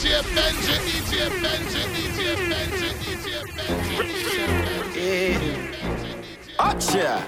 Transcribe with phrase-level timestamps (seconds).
[0.00, 2.18] DJ Benji, DJ Benji, DJ
[2.48, 4.30] Benji, DJ Benji, DJ
[4.64, 5.36] Benji.
[6.58, 7.20] Acha.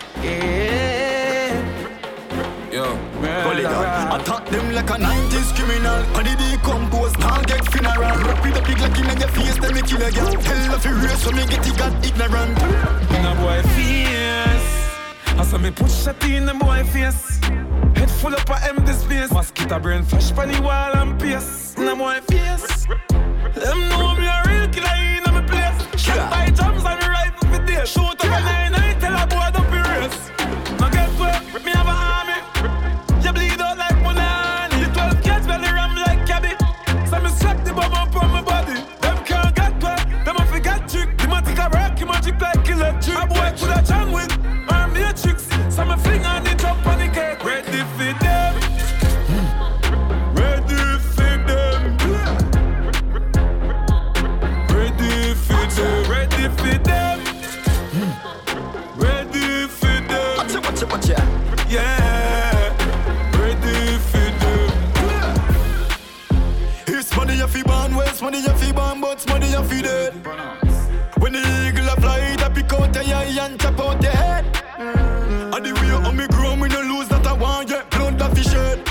[2.72, 2.84] Yo,
[3.20, 4.18] Gulligan.
[4.18, 6.02] Attack them like a 90s criminal.
[6.14, 8.16] Body decompose, now get funeral.
[8.24, 10.32] Rock with a big like in your face, then me kill a girl.
[10.32, 12.56] Tell if you race, so me get it got ignorant.
[13.12, 14.88] In a boy face.
[15.38, 17.38] I saw me push a in the boy face.
[18.02, 19.30] Head full up of empty space.
[19.30, 21.76] Mosquito brain fresh pan the wall and pace.
[21.76, 22.84] In a boy face.
[23.54, 26.02] Them know me a real killer in a me place.
[26.02, 27.88] Shot by drums and rifle for days.
[27.88, 28.81] Shoot up a nine
[69.62, 70.12] but money you fi dead.
[71.18, 74.12] When the eagle a fly, it a pick out your eye and chop out your
[74.12, 74.44] head.
[74.78, 75.56] Mm.
[75.56, 77.90] And the way how me grow, me no lose that I want yet.
[77.90, 78.84] Blood that fi shed.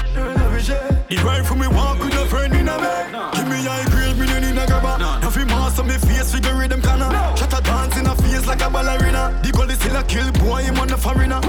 [1.10, 3.34] The rifle me walk with a friend in a bed.
[3.34, 5.30] Give me high grade, me no need a grabber.
[5.30, 7.36] Fi master me face, figure rhythm canna.
[7.36, 9.40] Shut a dance in a face like a ballerina.
[9.44, 11.42] The goal is still a kill, boy, him on the foreigner.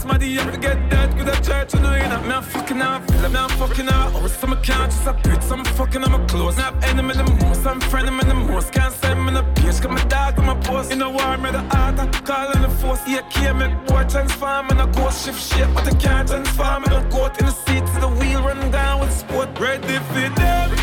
[0.00, 1.14] Somebody, you forget that.
[1.16, 2.20] With a church, you know, you know.
[2.22, 3.02] Me I'm fucking up.
[3.10, 4.12] Me I'm fucking up.
[4.14, 5.42] Oh, some just a bitch.
[5.42, 6.56] Some fucking on my clothes.
[6.56, 7.66] Now I'm enemy the most.
[7.66, 8.72] I'm friend them in the most.
[8.72, 9.80] Can't send me in the page.
[9.80, 10.92] Cause my dog on my post.
[10.92, 11.98] In the war, me the art.
[11.98, 13.00] I call in the force.
[13.06, 14.70] Yeah, key make boy transform.
[14.70, 15.68] And I go shift shit.
[15.74, 16.84] But I can't transform.
[16.84, 18.42] And I go in the seat to the wheel.
[18.42, 19.48] Run down with sport.
[19.58, 20.81] Ready for them.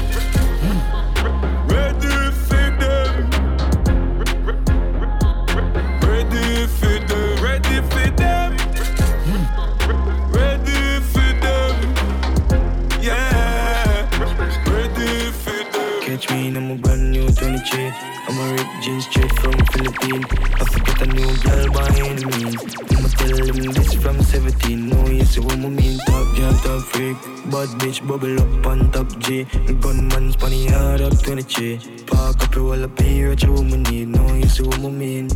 [17.60, 17.92] Brand new 23.
[18.28, 20.26] I'm a ripped jeans straight from Philippines.
[20.56, 22.76] I forget a new girl by any means.
[22.92, 24.90] I'ma tell them this from 17.
[24.90, 25.98] No, you see what I mean.
[26.06, 27.18] Top girl, top freak.
[27.52, 29.44] Bad bitch, bubble up on top G.
[29.44, 31.80] The gunman spanny hard up 23.
[32.06, 34.10] Park up your wall up here, what you woman need.
[34.10, 35.28] No, you see what I mean.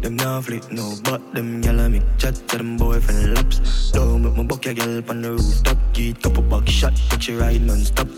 [0.00, 3.92] Them nah flick no, but them gyal a make chat to them boyfriend laps.
[3.92, 5.78] Don't make my buck your gyal on the rooftop.
[5.92, 8.08] Get couple back shot, but you ride non-stop.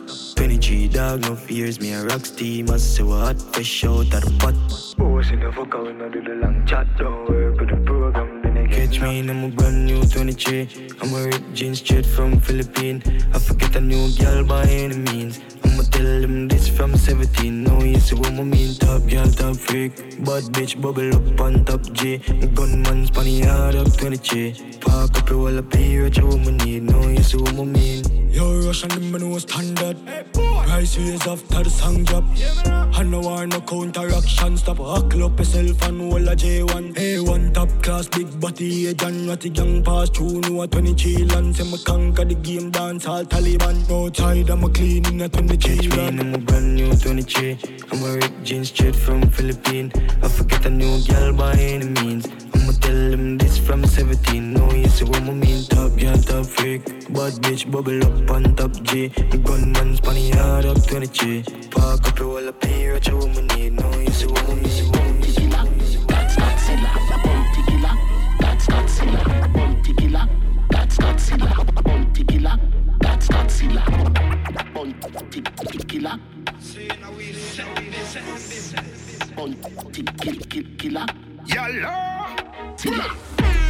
[0.44, 2.68] 23 dog, no fears, me a rock steam.
[2.68, 4.54] I say what hot fresh out of the pot.
[4.98, 6.86] Boys in the fuck out, no do the long chat.
[6.98, 7.26] Don't
[8.94, 10.88] catch me in a brand new 23.
[11.00, 13.02] I'm a ripped jeans straight from Philippines.
[13.32, 15.40] I forget a new girl by any means.
[15.64, 17.64] I'ma tell them this from 17.
[17.64, 18.74] No, you see what I mean.
[18.74, 19.96] Top girl, top freak.
[20.24, 22.18] Bad bitch, bubble up on top G.
[22.54, 24.78] Gunman spanny hard up 23.
[24.80, 26.82] Park up your wall up here, what you woman need.
[26.84, 28.14] No, you see what I mean.
[28.34, 29.96] Yo, Russian them no standard.
[30.32, 32.24] Price raise after the song drop.
[32.98, 34.56] I no war no counteraction.
[34.56, 36.94] Stop huckle up yourself and hold a J1.
[36.94, 40.40] A1 top class, big body, a John Ratty gang pass through.
[40.40, 41.56] No a 23 land.
[41.56, 43.88] Say me conquer the game, dance all Taliban.
[43.88, 47.58] No tide, I'm a clean in a 23 Catch me in a brand new 23.
[47.92, 49.92] I'm a ripped jeans straight from Philippines.
[50.22, 52.26] I forget a new girl by any means.
[52.54, 54.52] I'ma tell them this from 17.
[54.52, 55.64] No, you see what I mean.
[55.64, 56.84] Top girl, top freak.
[56.84, 59.08] Bad bitch, bubble up on top G.
[59.08, 61.44] The gunman spanny hard up 23.
[61.70, 63.72] Park up your wall up here, what you woman need.
[63.74, 64.93] No, you see what I mean.
[80.84, 81.06] Killer.
[81.46, 82.36] Yalla.
[82.76, 83.16] Silla.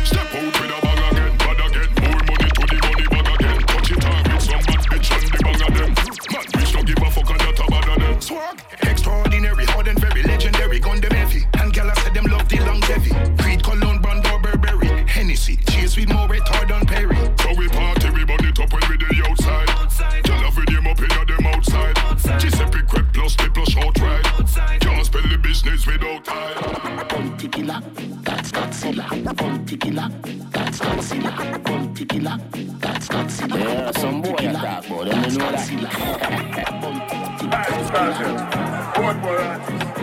[0.04, 1.90] Step out with a bag again, bad again.
[2.02, 3.60] More money to the money bag again.
[3.66, 5.90] Touch it off with some bad bitch the of them.
[6.32, 8.22] Man, bitch don't give a fuck and that a bad of.
[8.22, 8.60] Swag.
[8.82, 10.78] Extraordinary, hard and very legendary.
[10.80, 11.46] Gun them heavy.
[11.60, 13.43] And gal I said them love the longevity.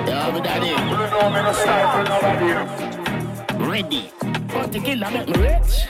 [0.07, 0.71] Yeah, but daddy.
[3.65, 4.11] Ready.
[4.47, 5.87] Bounty killer make me rich.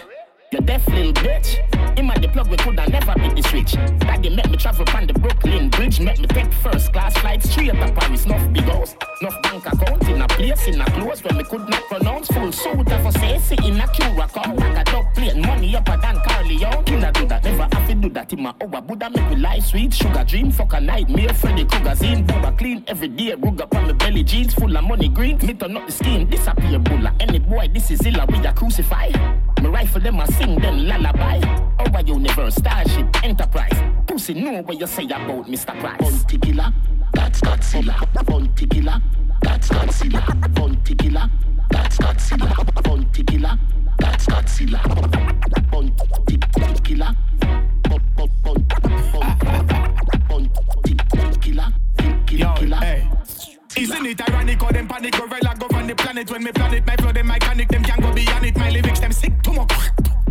[0.52, 1.71] You deaf little bitch.
[1.98, 3.74] In my the plug, we coulda never beat this rich.
[4.00, 6.00] Daddy make me travel on the Brooklyn Bridge.
[6.00, 8.26] Make me take first class flights straight up Paris.
[8.26, 11.68] Enough big house, enough bank account in a place in a close where me could
[11.68, 12.28] not pronounce.
[12.30, 14.56] Full suit of a say, in a Curacao.
[14.56, 16.86] Like a dog plane, money up a than Carleon.
[16.86, 18.82] Killer do that, never have to do that in my hour.
[18.82, 21.34] Buddha make me life sweet, sugar dream, fuck a nightmare.
[21.34, 23.36] Freddy Krueger zine, booba clean every day.
[23.36, 25.38] Rug up on my belly jeans, full of money green.
[25.40, 27.14] Me turn up the scheme, disappear bulla.
[27.20, 29.10] Any boy, this is illa, we a crucify.
[29.62, 31.40] Me rifle them, I sing them lullaby.
[31.80, 33.74] Our universe, starship, enterprise.
[34.08, 35.78] Pussy know what you say about Mr.
[35.80, 36.00] Price.
[36.00, 36.74] Bounty killer,
[37.14, 38.26] that's Godzilla.
[38.26, 39.02] Bounty killer,
[39.42, 40.54] that's Godzilla.
[40.56, 41.30] Bounty killer,
[41.70, 42.84] that's Godzilla.
[42.84, 43.58] Bounty killer,
[43.98, 44.82] that's Godzilla.
[45.72, 46.38] Bounty
[46.84, 47.16] killer.
[50.28, 51.68] Bounty killer.
[52.26, 52.78] Killer, killer.
[52.78, 53.08] Hey.
[53.78, 56.30] Isn't it ironic how them panic gorilla govern the planet?
[56.30, 58.58] When me planet my flow them mechanic them can go beyond it.
[58.58, 59.72] My lyrics them sick too much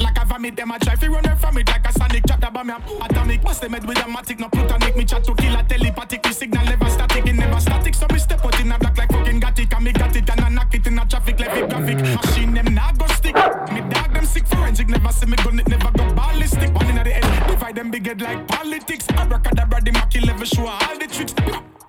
[0.00, 1.69] like a vomit them a try fi run from it.
[1.69, 3.42] Like a sonic chat about me atomic.
[3.42, 4.96] Bust them head with a matic no plutonic.
[4.96, 6.25] Me chat to kill a telepathic.
[6.25, 7.94] Me signal never static it never static.
[7.94, 10.31] So me step out in a black like fucking got it and me got it
[10.31, 13.34] and I knock it in a traffic like a graphic machine them not go stick.
[13.72, 14.88] Me dog them sick forensic.
[14.88, 16.75] Never see me gun it never go ballistic.
[16.75, 19.06] One in the head divide them big head like politics.
[19.08, 21.34] Abracadabra the Machi level show all the tricks.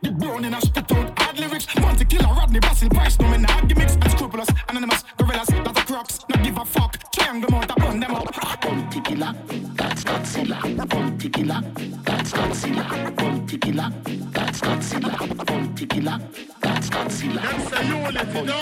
[0.02, 1.66] The brown in a spit out lyrics.
[1.78, 3.96] Want to kill a Rodney Basil Price, no man hard gimmicks.
[3.96, 6.20] Unscrupulous, anonymous, gorillas, lot of crocs.
[6.30, 6.98] Not give a fuck.
[7.12, 8.62] Triangle mount, I burn them up.
[8.62, 9.34] Bounty killer,
[9.74, 10.60] that's Godzilla.
[10.90, 11.62] Bounty killer,
[12.04, 13.16] that's Godzilla.
[13.16, 13.90] Bounty killer,
[14.32, 15.46] that's Godzilla.
[15.46, 16.20] Bounty killer,
[16.62, 17.42] that's Godzilla.
[17.42, 18.60] Them say unity, no?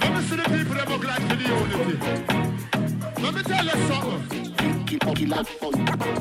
[0.00, 1.96] Let me see the people that look like for the unity.
[3.22, 4.48] Let me tell you something.
[4.86, 5.42] Killer, killer,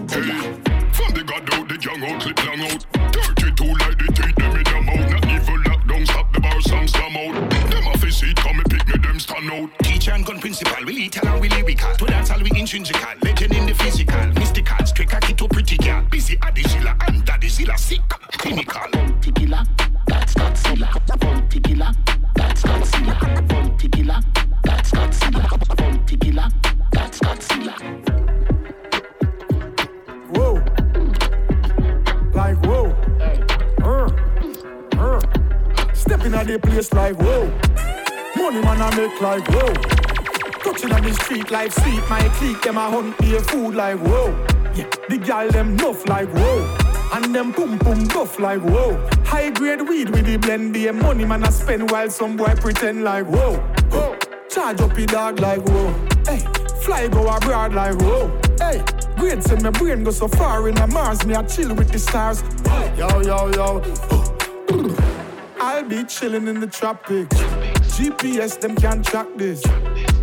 [0.10, 2.82] Hey, from the god out, the young out, clip long out.
[3.14, 5.10] 32 like the teeth, them in the mouth.
[5.14, 7.50] Not even lockdown, stop the bar, some slam out.
[7.70, 9.70] Them off his seat, come and pick me, them stand out.
[9.84, 11.94] Teacher and gun principal, we lethal and we lyrical.
[11.96, 14.26] To dance all we intrinsical, legend in the physical.
[14.34, 16.04] Mystical, straight cocky to pretty girl.
[16.10, 18.02] Busy at the zilla, and daddy zilla sick.
[18.42, 18.90] Clinical.
[18.92, 19.64] Bounty killer,
[20.08, 20.90] that's Godzilla.
[21.20, 21.92] Bounty killer,
[22.36, 23.56] that's Godzilla.
[36.48, 37.46] The place like whoa.
[38.38, 39.74] Money man I make like whoa.
[40.64, 42.02] Touching on the street like sweet.
[42.10, 44.30] My clique them a hunt me a food like whoa.
[44.74, 46.78] Yeah, the gal them nuff like whoa.
[47.14, 48.96] And them boom boom buff like whoa.
[49.26, 50.74] High grade weed with the blend.
[50.74, 53.58] The money man I spend while some boy pretend like whoa.
[53.92, 54.18] whoa.
[54.50, 55.94] Charge up your dog like whoa.
[56.26, 56.40] Hey,
[56.82, 58.32] fly go abroad like whoa.
[58.60, 58.82] Hey,
[59.18, 61.26] great say my brain go so far in a Mars.
[61.26, 62.42] Me I chill with the stars.
[62.98, 64.17] Yo yo yo.
[65.89, 67.34] Be chilling in the tropics.
[67.95, 69.63] GPS them can't track this.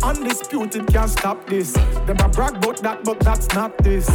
[0.03, 1.73] Undisputed can't stop this.
[2.05, 4.05] Them a brag about that, but that's not this.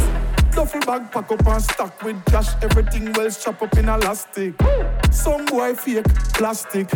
[0.51, 2.49] Duffel bag pack up and stack with cash.
[2.61, 4.53] Everything well chop up in elastic.
[5.11, 6.89] Some boy fake plastic.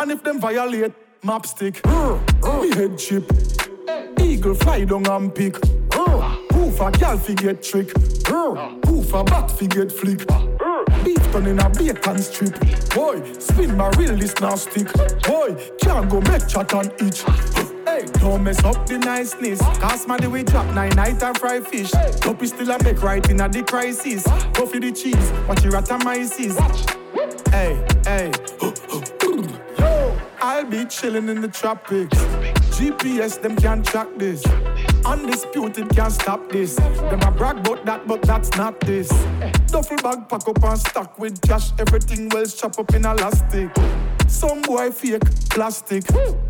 [0.00, 1.84] And if them violate, map stick.
[1.86, 3.30] Me head chip.
[4.20, 5.54] Eagle fly down and pick.
[5.90, 7.94] Poof a gal fi get trick.
[8.24, 10.26] Poof a bat fi get flick.
[11.04, 12.58] Beef done in a bacon strip.
[12.94, 14.92] Boy, spin my real this now stick.
[15.22, 17.22] Boy, can't go make chat on each.
[17.84, 19.60] Hey, don't mess up the niceness.
[19.78, 21.90] Cast my we drop nine night and fry fish.
[22.22, 24.24] Hope still a make right in a the crisis.
[24.52, 26.56] Go for the cheese, watch your atomizes.
[27.50, 28.30] Hey, hey.
[29.78, 32.16] Yo, I'll be chilling in the tropics.
[32.76, 34.42] GPS, them can't track this.
[35.10, 36.76] Undisputed can't stop this.
[36.76, 39.08] Them a brag about that, but that's not this.
[39.66, 41.72] Duffel bag pack up and stack with cash.
[41.80, 43.70] Everything well chop up in elastic.
[44.28, 46.04] Some boy fake plastic.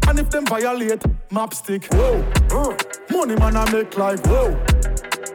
[0.06, 1.86] And if them violate, map stick.
[1.86, 2.76] Whoa, uh,
[3.10, 4.54] money man I make like whoa.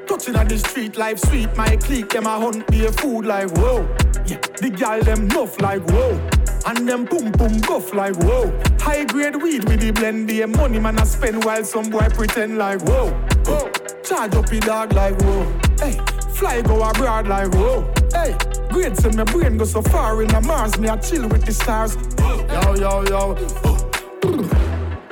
[0.05, 1.49] Touching on the street life sweet.
[1.57, 3.87] My clique them a hunt me a food like whoa.
[4.27, 6.34] Yeah, the gal them nuff like whoa.
[6.65, 8.51] And them boom boom buff like whoa.
[8.79, 10.27] High grade weed with the blend.
[10.29, 13.11] The money man I spend while some boy pretend like whoa.
[13.45, 13.71] whoa.
[14.03, 15.43] Charge up your dog like whoa.
[15.79, 15.99] Hey,
[16.33, 17.91] fly go abroad like whoa.
[18.11, 18.35] Hey,
[18.69, 20.77] great say my brain go so far in a Mars.
[20.79, 21.95] Me I chill with the stars.
[22.19, 23.35] Yo yo yo.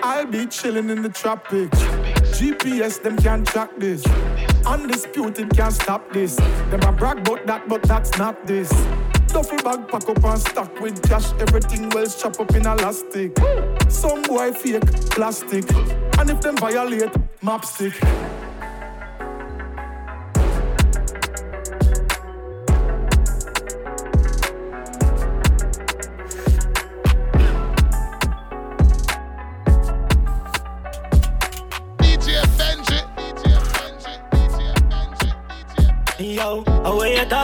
[0.02, 1.80] I'll be chilling in the tropics.
[2.34, 4.04] GPS them can't track this.
[4.66, 6.36] Undisputed can't stop this.
[6.36, 8.72] Them a brag about that, but that's not this.
[9.34, 11.34] Duffel bag pack up and stack with cash.
[11.40, 13.36] Everything well chop up in elastic.
[13.90, 15.66] Some boy fake plastic.
[16.20, 17.12] And if them violate,
[17.42, 17.94] map stick.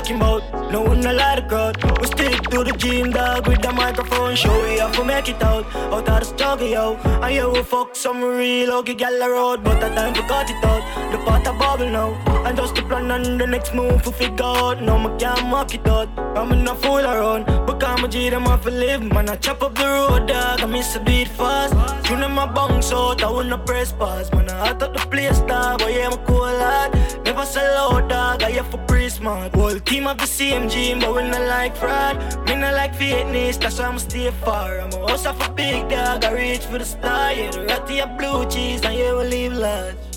[0.09, 0.17] You?
[0.17, 1.99] No one a lot of crowd.
[1.99, 4.35] We stick to the gym, dog, with the microphone.
[4.35, 5.65] Show we have to make it out.
[5.75, 6.95] Out of the struggle, yo.
[7.21, 10.63] I yeah, we fuck some real okay gal road, but the time for cut it
[10.63, 10.83] out.
[11.11, 12.09] The pot a bubble now.
[12.45, 14.81] And just the plan and the next move to figure out.
[14.81, 16.09] No, I can't mark it out.
[16.37, 17.68] I'm in a fool around.
[17.83, 19.01] I'm a G, them off to live.
[19.01, 20.61] Man, I chop up the road, dog.
[20.61, 21.73] I miss a beat fast.
[22.05, 24.31] Tune in my bunks out, I wanna press pause.
[24.31, 25.79] Man, I hot up the place, dog.
[25.79, 26.93] But yeah, I'm a cool lad.
[27.25, 28.43] Never sell out, dog.
[28.43, 29.55] I have for smart.
[29.55, 32.15] Whole team of the gym, but we not like fraud.
[32.47, 34.79] Me not like fitness, that's why I'm stay far.
[34.79, 36.23] I'm a house of a big dog.
[36.23, 37.33] I reach for the star.
[37.33, 40.08] Yeah, the ratty of blue cheese, and yeah, we leave large.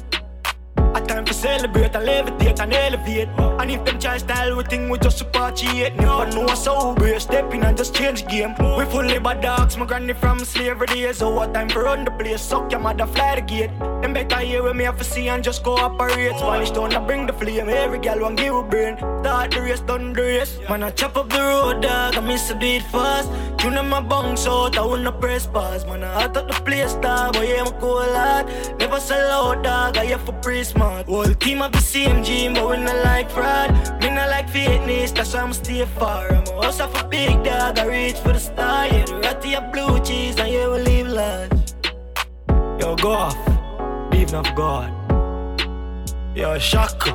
[0.94, 3.28] A time to celebrate and levitate and elevate.
[3.38, 5.22] And if them try style, we think we just
[5.61, 5.96] it.
[5.96, 8.54] Never know us so we're stepping and just change game.
[8.76, 11.18] We fully bad dogs, my granny from slavery days.
[11.18, 12.40] So what time for run the place?
[12.40, 13.70] Suck your mother, fly the gate.
[14.02, 16.37] Them better hear with me have to see and just cooperate.
[16.38, 17.68] Spanish town, I bring the flame.
[17.68, 18.96] Every girl want give a brain.
[18.99, 20.58] Start the race, done the race.
[20.68, 22.16] Man, I chop up the road, dog.
[22.16, 23.30] I miss a beat fast.
[23.58, 25.84] Tune in my bunks out, I wanna press pause.
[25.87, 27.37] Man, I up the place, dog.
[27.37, 28.78] Yeah, I'm cool lad.
[28.78, 29.96] Never sell out, dog.
[29.96, 31.06] I have for pre smart.
[31.06, 33.70] Whole team of the same gym, but we not like fraud.
[34.00, 36.28] Me not like fitness, that's why I'm stay far.
[36.32, 38.86] I'm a of a big dog, I reach for the star.
[38.86, 41.52] Yeah, the ratty of blue cheese, and yeah, we leave large.
[42.80, 43.38] Yo, go off.
[44.12, 44.90] Leave of God.
[46.34, 47.12] Yo, Shaka.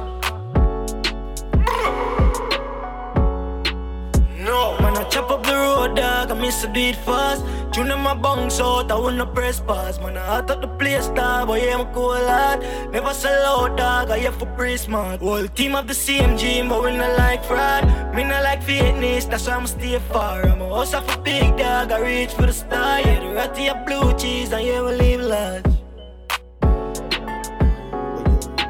[4.47, 6.31] No, man, I chop up the road, dog.
[6.31, 7.43] I miss a beat fast.
[7.77, 9.99] Tune in my bunks out, I wanna press pass.
[9.99, 11.47] Man, I hot up the place, dog.
[11.47, 12.65] But yeah, I'm cool lad.
[12.91, 14.09] Never sell out, dog.
[14.09, 15.19] I have for pre smart.
[15.21, 17.85] Whole team of the same gym, but we not like fraud.
[18.15, 20.41] Me not like fitness, that's why I'm stay far.
[20.41, 21.91] I'm a house of a big dog.
[21.91, 22.99] I reach for the star.
[22.99, 25.63] Yeah, the ratty of blue cheese, and yeah, we leave large.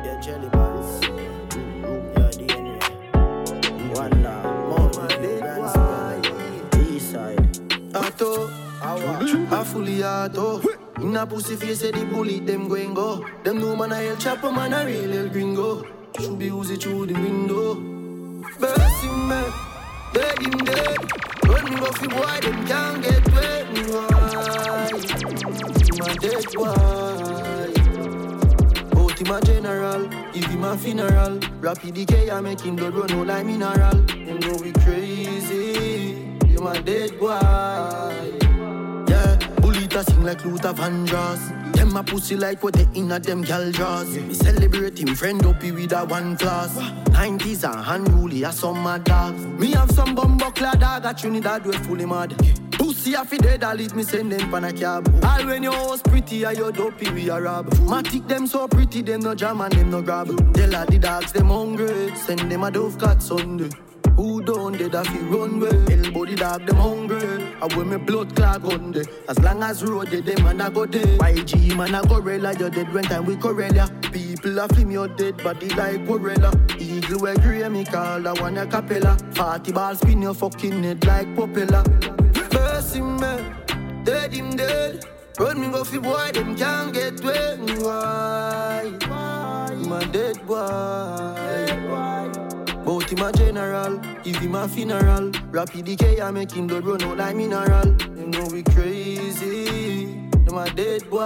[0.03, 1.01] Yeah, jelly balls.
[1.01, 2.75] Yeah, DNA.
[3.95, 4.67] One love.
[4.67, 5.75] More brands,
[6.75, 7.39] East side.
[7.95, 8.66] Auto,
[8.99, 10.61] I fully auto.
[11.01, 13.25] In a pussy face, say the bullet them going go.
[13.43, 15.85] Them no man a hell chopper, man a real hell gringo.
[16.19, 17.75] Should be Uzi through the window.
[18.59, 19.53] Burst him man,
[20.13, 20.97] dead him dead.
[21.45, 23.73] Run me go fi boy, them can't get wet.
[23.73, 24.89] Me why?
[25.99, 26.67] My dead boy.
[28.97, 31.39] Out him a general, if him a funeral.
[31.61, 33.97] Rapid decay, I make him blood run out like mineral.
[34.01, 38.46] Them know we crazy, you my dead boy.
[39.77, 41.73] Yeah, bullet a sing like Luther Vandross.
[41.73, 44.07] Them a pussy like what they inna them gal draws.
[44.07, 46.75] Me celebrate him friend up with a one class.
[47.09, 49.45] 90s and unruly a mad dogs.
[49.45, 52.35] Me have some bumbuckler dog at Trinidad we fully mad.
[52.71, 55.07] Pussy a fi dead, I leave me send them pan a cab.
[55.23, 57.69] All when your house pretty, and your dopey we a rob.
[57.85, 60.27] Matic them so pretty, them no jam and them no grab.
[60.53, 63.69] Tell all the dogs them hungry, send them a dove cat Sunday.
[64.15, 65.69] Who don't dead a fi run way?
[65.93, 67.55] Elbow the dog them hungry.
[67.61, 69.03] I wear me blood gun day.
[69.29, 71.19] As long as road dead, them man a go dead.
[71.19, 73.89] YG man a gorilla, you dead when time we Corella.
[74.11, 76.51] People a flim your dead body like gorilla.
[76.79, 79.17] Eagle we grey me call a one a capella.
[79.35, 81.83] Party ball spin your fucking head like propeller.
[82.51, 83.55] First him man,
[84.03, 85.05] dead him dead.
[85.39, 87.59] Run me go fi boy, them can't get wet.
[87.81, 88.91] Why?
[89.87, 91.66] My dead boy.
[92.87, 95.29] Bout him a general, if him a funeral.
[95.51, 97.85] Rapid decay, I make him blood run out like mineral.
[98.15, 101.19] You know we crazy, them a dead boy.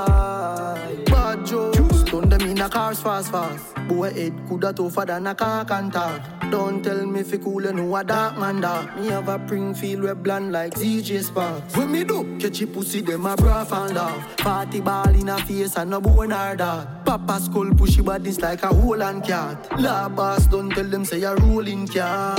[1.06, 1.72] Bad Joe,
[2.12, 3.74] stun them in a cars fast fast.
[3.88, 6.22] Boy head coulda tougher than a car can talk.
[6.52, 8.98] Don't tell me fi cool, you know a dark man dark.
[8.98, 11.78] Me have a pring feel we bland like ZJ Sparks.
[11.78, 14.38] When me do, catch a pussy, them a bra and off.
[14.38, 17.06] Party ball in a face and no bone or that.
[17.06, 19.80] Papa skull pushy bodies like a hole and cat.
[19.80, 22.36] La boss don't tell them say a rolling car.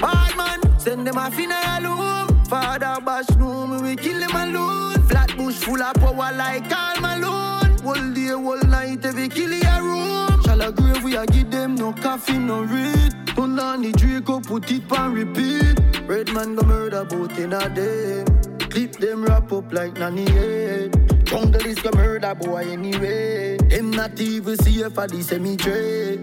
[0.00, 2.44] Bad man, send them a funeral home.
[2.44, 5.02] Father bash no me we kill them alone.
[5.08, 7.49] Flatbush full of power like Karl Malone.
[7.90, 10.42] Whole day, whole night, every kill a room.
[10.44, 13.12] Shall a grave we a give them no coffee, no read.
[13.34, 15.76] Turn on the Draco, put it on repeat.
[16.06, 18.24] Red man go murder boat in a day.
[18.68, 20.92] Clip them wrap up like nanny head.
[21.24, 23.56] Jungle is go murder boy anyway.
[23.56, 26.18] Them not even see if I the cemetery.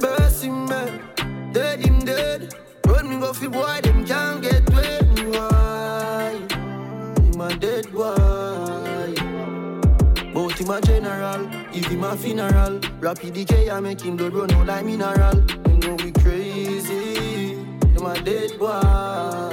[0.00, 1.00] Burst him man,
[1.52, 2.56] dead him dead.
[2.86, 5.04] Run me go fi boy, them can't get wet.
[5.28, 6.40] Why?
[7.38, 9.01] A dead boy.
[10.52, 12.78] Bout him a general, if him a funeral.
[13.00, 15.40] Rapid decay, I make him blood run out like mineral.
[15.40, 17.54] Them know we crazy,
[17.94, 19.48] them a dead boy.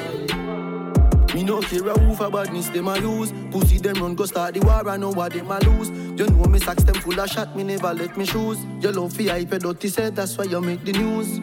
[1.33, 3.31] Me no care who for badness them a use.
[3.49, 5.87] Pussy them run go start the war, I know what them a lose.
[6.19, 8.57] You know me socks them full of shot, me never let me shoes.
[8.81, 11.39] You love fi hype dirty set, that's why you make the news.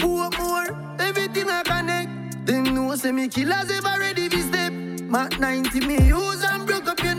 [0.00, 2.46] Poor more, everything I connect.
[2.46, 4.72] Them know say me killers ever ready to step.
[4.72, 7.13] Mac 90 me use and broke up your.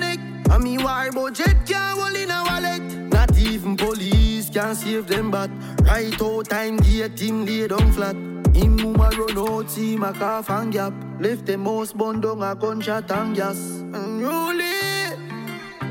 [0.52, 2.84] And me war budget can't hold in a wallet.
[3.12, 5.50] Not even police can save them, but
[5.82, 8.16] right out time gate him lay down flat.
[8.56, 10.94] Him mama run out, see my calf and gap.
[11.20, 13.58] Left the most bun down a gunshot and gas.
[13.58, 14.66] And rolling.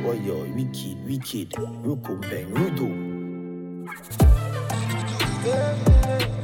[0.06, 1.50] Oh yo, wicked, wicked.
[1.50, 3.14] Rukum bang, rudo.
[5.44, 6.43] Boom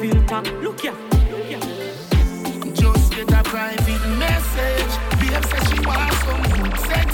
[0.00, 0.42] filter.
[0.62, 0.92] Look ya,
[1.30, 1.60] look ya.
[2.72, 4.92] Just get a private message.
[5.20, 7.10] Babe says she wants some good sex.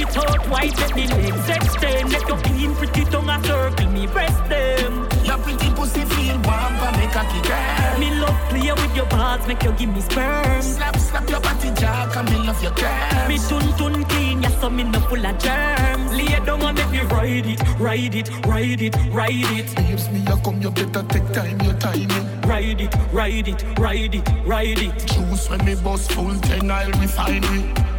[0.00, 2.10] Skinny thought white, let me legs extend.
[2.10, 5.06] Let your clean pretty tongue a circle me breast them.
[5.24, 7.98] Your pretty pussy feel warm, but make a kick her.
[7.98, 10.62] Me love play with your balls, make you give me sperm.
[10.62, 13.28] Slap, slap your body jack, and me love your curves.
[13.28, 16.12] Me tun tun clean, yeah, so me no full of germs.
[16.12, 19.76] Lay down and make me ride it, ride it, ride it, ride it.
[19.76, 22.40] Babes, me a come, you better take time, your timing.
[22.48, 25.06] Ride it, ride it, ride it, ride it.
[25.08, 27.89] Choose when me bus full ten, I'll refine it.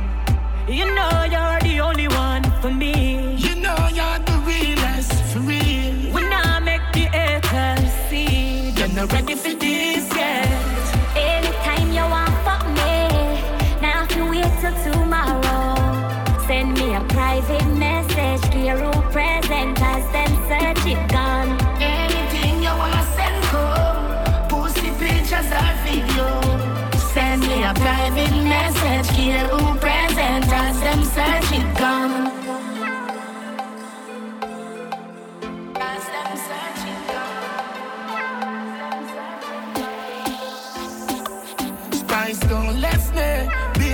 [0.68, 3.36] You know you're the only one for me.
[3.38, 6.13] You know you're the realest, for real.
[6.13, 9.90] When I make the haters see, You're not ready for this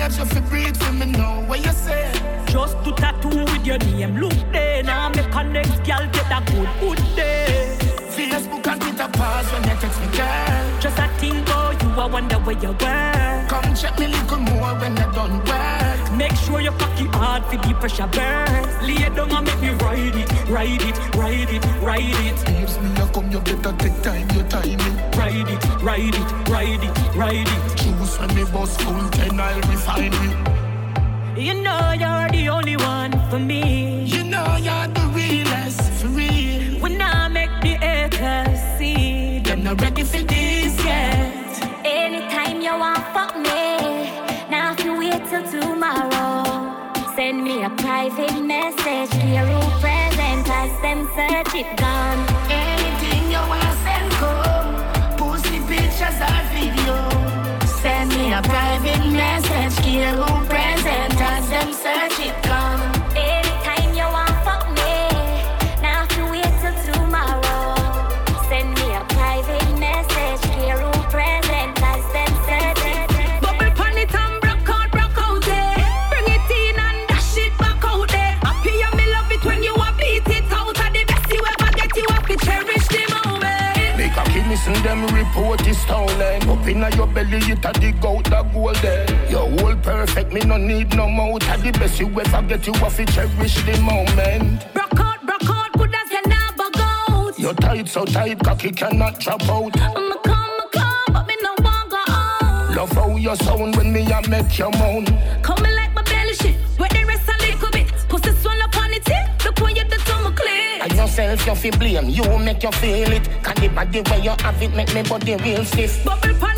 [0.08, 2.10] Babes, you fi breathe for me know what you say.
[2.48, 4.18] just to tattoo with your name.
[4.18, 7.78] Look there, now make a next girl get a good, good day.
[8.16, 10.80] Facebook and Twitter pause when you text me, girl.
[10.80, 13.46] Just a think about you, I wonder where you were.
[13.50, 16.12] Come check me little more when you done work.
[16.16, 18.88] Make sure you cocky hard for the pressure burn.
[18.88, 22.46] Lay down and make me ride it, ride it, ride it, ride it.
[22.46, 24.96] Babes, me a come, you better take time, your timing.
[25.20, 27.87] Ride it, ride it, ride it, ride it.
[28.18, 31.40] Choose when me bus full ten, I'll refine it.
[31.40, 34.06] You know you're the only one for me.
[34.06, 36.80] You know you're the realest, for real.
[36.80, 41.64] When I make the haters see, Them not ready for this yet.
[41.86, 44.10] Anytime you want fuck me,
[44.50, 50.50] now if you wait till tomorrow, send me a private message to your room present
[50.50, 52.26] as them search it gone.
[52.50, 56.57] Anything you wanna send home, pussy pictures or video.
[56.57, 56.57] Send
[58.34, 59.87] a private message,
[92.48, 94.74] best you have to cherish the moment.
[94.74, 97.32] Broke out, broke out, good as you never go.
[97.38, 99.78] You're tight, so tight, cocky cannot drop out.
[99.80, 102.76] I'ma come, I'ma come, but me no want go on.
[102.76, 105.06] Love how you sound when me a make you moan.
[105.42, 107.88] Coming like my belly shit, where the rest a little bit.
[108.08, 109.36] Pussy swell up on it, yeah.
[109.44, 110.82] Look when you to my clit.
[110.84, 113.30] And yourself, you feel blame, you make you feel it.
[113.44, 116.04] Can the body where you have it make me body real stiff.
[116.06, 116.57] Bubble pan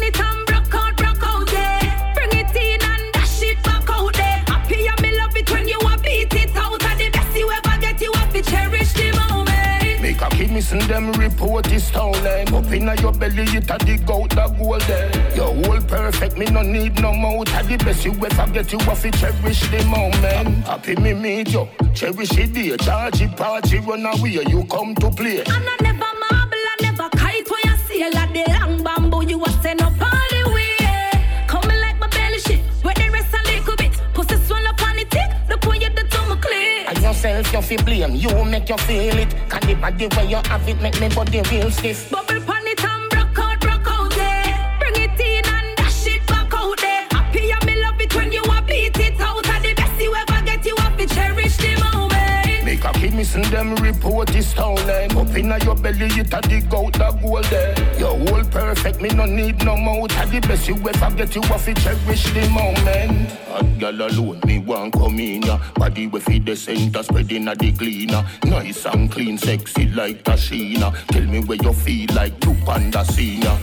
[10.60, 12.54] Missing them report is stolen.
[12.54, 15.34] Up inna your belly, it a dig out the gold there.
[15.34, 17.48] Your whole perfect, me no need no mouth.
[17.54, 20.68] At the best you ever get, you have to cherish the moment.
[20.68, 25.10] Happy me meet you, cherish the day, charge it, party, run away, you come to
[25.12, 25.40] play.
[25.40, 26.09] And I never
[37.60, 39.36] you feel blame, you make you feel it.
[39.50, 42.12] Can the body where you have it make me body real stiff.
[53.40, 55.16] Missing them report this town line.
[55.18, 57.74] Up in your belly, it a dig out the gold there.
[58.00, 60.12] Your whole perfect, me no need no mouth.
[60.12, 63.32] Had the best you ever get, you have to cherish the moment.
[63.50, 65.60] Hot girl alone, me want come in ya.
[65.76, 68.26] Body we feed the center, spreading a the cleaner.
[68.44, 70.94] Nice and clean, sexy like Tashina.
[71.08, 73.58] Tell me where you feel like two panda senior.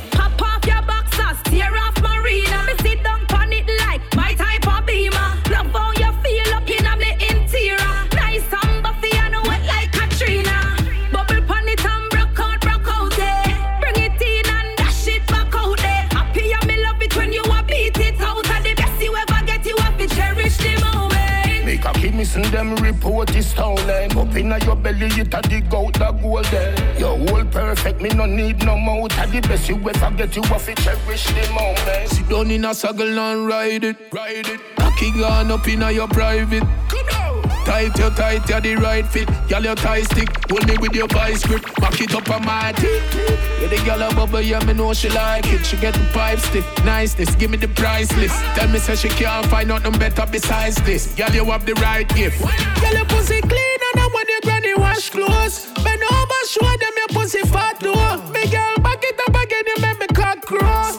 [22.50, 24.16] Them report town line.
[24.16, 26.98] Up in your belly, it a dig out the gold there.
[26.98, 29.12] Your whole perfect, me no need no mouth.
[29.12, 32.08] Had the best you ever get, you have to cherish the moment.
[32.08, 34.60] Sit down in a saddle and ride it, ride it.
[34.76, 36.64] Cocky gone up in your private.
[36.88, 37.42] Come now.
[37.64, 39.28] Tight you tight, you the right fit.
[39.48, 40.28] Girl, your tie stick.
[40.50, 41.62] Hold me with your vice grip.
[41.76, 43.45] Back it up on my teeth.
[43.60, 45.64] Yeah, the girl a bubble, yeah, me know she like it.
[45.64, 46.66] She get the pipe stiff.
[46.84, 48.36] Niceness, give me the price list.
[48.54, 51.14] Tell me, say she can't find nothing better besides this.
[51.14, 52.40] Girl, you have the right gift.
[52.40, 55.72] Girl, your pussy clean and I when your granny wash clothes.
[55.82, 58.16] Bend over, show them your pussy fat though.
[58.32, 60.92] Me girl, back it up again, you make me cock crow.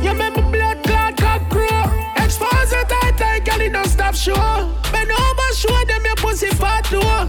[0.00, 1.82] You make me blood clot cock crow.
[2.16, 4.34] Expose it tight, tight, girl, it don't stop show.
[4.92, 7.26] Bend over, show them your pussy fat though.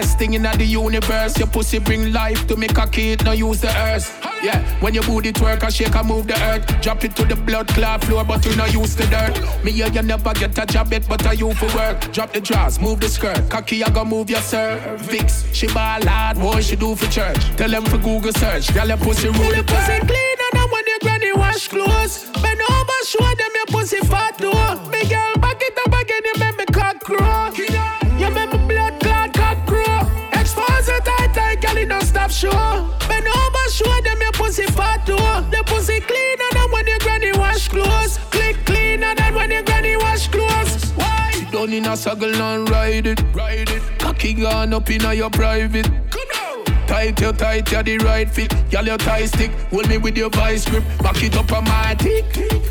[0.00, 3.60] Best thing in the universe, your pussy bring life to make a kid, no use
[3.60, 4.18] the earth.
[4.42, 7.36] Yeah, when your booty twerk and shake and move the earth, drop it to the
[7.36, 9.36] blood clot floor, but you no use the dirt.
[9.62, 12.00] Me yeah, you never get a job it, but I you for work.
[12.14, 15.44] Drop the drawers, move the skirt, cocky I go move your cervix.
[15.52, 17.36] She ball hard, what she do for church?
[17.58, 20.98] Tell them for Google search, girl your pussy rule the pussy cleaner than when your
[21.02, 22.24] granny wash clothes.
[22.40, 24.99] Bend over, show them your pussy fat though.
[41.90, 43.82] A saddle and ride it, ride it.
[43.98, 45.90] Cocky gone up in your private.
[46.86, 48.52] Tight, you tight, you the right fit.
[48.70, 49.50] Girl, your tie stick.
[49.70, 50.84] Hold me with your vice grip.
[50.98, 52.26] Back it up on my dick.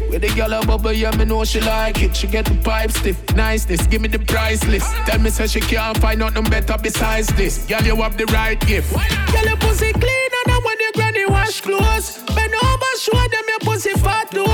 [0.10, 2.16] With the a bubble, yeah, me know she like it.
[2.16, 3.18] She get the pipe stiff.
[3.36, 4.90] Niceness, give me the price list.
[5.06, 7.66] Tell me, say she can't find nothing better besides this.
[7.66, 8.94] Girl, you have the right gift.
[8.94, 12.24] Girl, your pussy cleaner than when your granny wash clothes.
[12.36, 14.49] Bend over, show them your pussy fat though.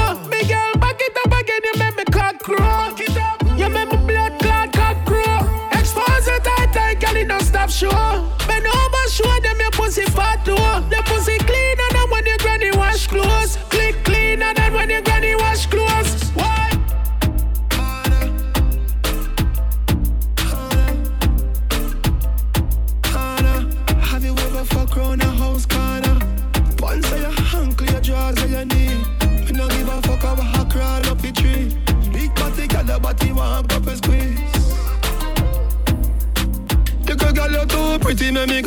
[7.72, 7.90] Show.
[8.48, 9.45] Bend over, show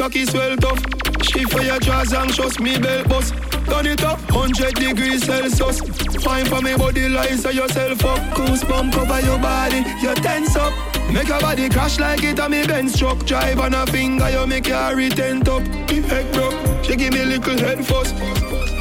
[0.08, 0.82] cocky swell tough.
[1.22, 3.34] She for your and trust me belt bust.
[3.66, 5.80] Turn it up, 100 degrees Celsius.
[6.24, 8.18] Fine for me body, lies so yourself up.
[8.34, 10.72] Goosebump cover your body, you tense up.
[11.12, 13.18] Make your body crash like it on me Benz truck.
[13.26, 15.62] Drive on a finger, you make your retent up.
[15.90, 18.14] Me head broke, she give me a little head fuss.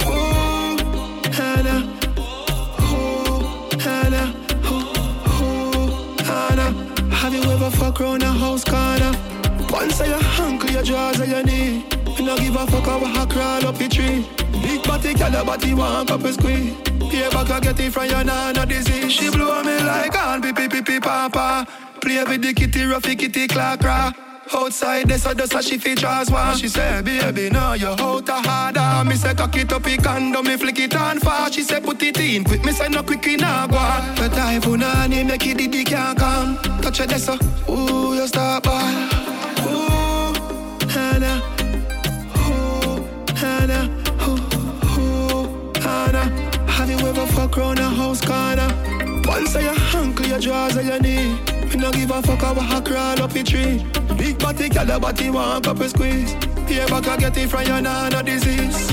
[0.05, 0.77] Oh,
[1.33, 1.99] Hannah.
[2.79, 4.33] Oh, Hannah.
[4.63, 6.71] Oh, Hannah.
[7.13, 8.86] Have you ever fuck round a house corner?
[9.77, 11.85] Once say your uncle, your drawers or your knee.
[12.17, 14.27] You no give a fuck how crawl up the tree.
[14.63, 16.73] Big body, girl, your body want up a squeeze.
[17.11, 19.13] Pay back, I get it from your nana disease.
[19.13, 21.67] She blow me like on pee pee papa.
[22.01, 23.83] Play with the kitty, roughy kitty, clack.
[24.51, 26.57] Outside, this or this, so she features one.
[26.57, 29.07] She say, baby, now you out a harder.
[29.07, 31.53] Me say, cock it up, it condom, me flick it on fast.
[31.53, 34.15] She say, put it in quick, me say, no quick in a go on.
[34.15, 36.57] But I punani, make it diddy can't come.
[36.81, 37.37] Touch it, so,
[37.69, 39.16] ooh, you stop ball.
[40.89, 41.41] Hannah.
[42.37, 43.03] Ooh,
[43.35, 43.89] Hannah.
[44.27, 44.39] Ooh,
[44.99, 46.27] ooh, Hannah.
[46.71, 48.69] Have you ever fuck round a house corner?
[49.25, 51.33] Once say your uncle, your or your knee.
[51.69, 53.85] Me no give a fuck how crawl up the tree.
[54.17, 56.33] Big body, girl, your body want up a squeeze.
[56.65, 58.91] Pay back, I get it from your nana disease.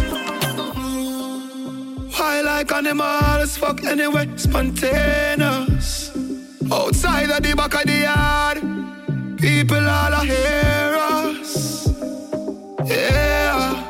[2.16, 6.11] Why like animals, fuck anyway, spontaneous.
[6.72, 8.59] Outside of the back of the yard,
[9.38, 11.43] people all a hear us.
[12.86, 13.80] Yeah,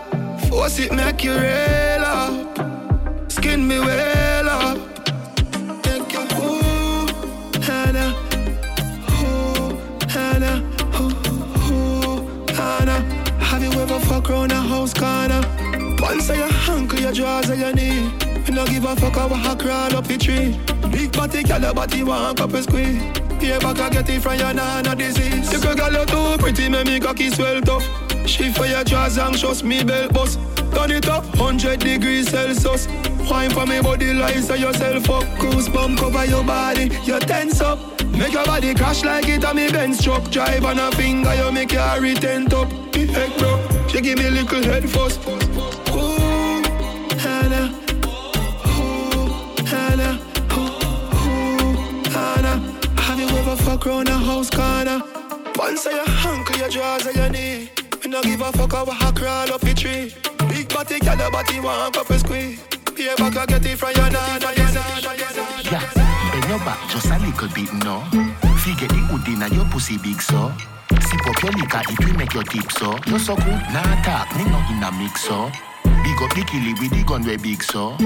[0.48, 3.30] force it, make you rail up.
[3.30, 4.78] Skin me well up.
[5.84, 7.06] Make you ooh,
[7.60, 8.14] hannah,
[9.10, 9.76] ooh,
[10.08, 10.62] hana,
[11.00, 11.12] ooh,
[11.72, 12.46] ooh.
[13.40, 15.42] Have you ever fuck round a house corner?
[16.00, 18.10] Once I hunger your drawers and your knee.
[18.46, 20.56] You no give a fuck how I crawl up the tree.
[20.90, 23.02] Big body, girl, body want cup and squeeze.
[23.40, 25.52] Yeah, back I get it from your nana disease.
[25.52, 28.03] You could get look too pretty, make me cocky swell tough.
[28.26, 30.38] She your drawers and shows me belt bust.
[30.74, 32.88] Turn it up, 100 degrees Celsius.
[33.30, 35.24] Wine for me body like so yourself up.
[35.38, 37.78] Goosebump cover your body, you tense up.
[38.16, 40.30] Make your body crash like it on me Benz truck.
[40.30, 42.70] Drive on a finger, you make your retent up.
[42.94, 45.20] Heck bro, she give me little head first.
[45.26, 46.62] Ooh,
[47.18, 47.72] Hannah.
[48.66, 50.18] Ooh, Hannah.
[50.52, 52.56] Ooh, Hannah.
[53.00, 55.02] Have you ever fuck round a house corner?
[55.56, 57.70] Once your uncle, your drawers and your knee.
[58.04, 60.14] Me no give a fuck how I crawl up the tree.
[60.50, 62.60] Big body, girl, your body want cup of squeeze.
[62.94, 64.52] Pay back, I get it from your nana.
[65.64, 65.88] Yeah,
[66.30, 68.04] bend your back just a little bit, no.
[68.60, 70.52] Figure the hood inna your pussy big so.
[71.00, 72.98] Sip up your liquor, it will make your tip so.
[73.06, 75.50] You so good, nah talk, me no in a mix so.
[76.04, 77.96] Big up the killie with the gun way big so.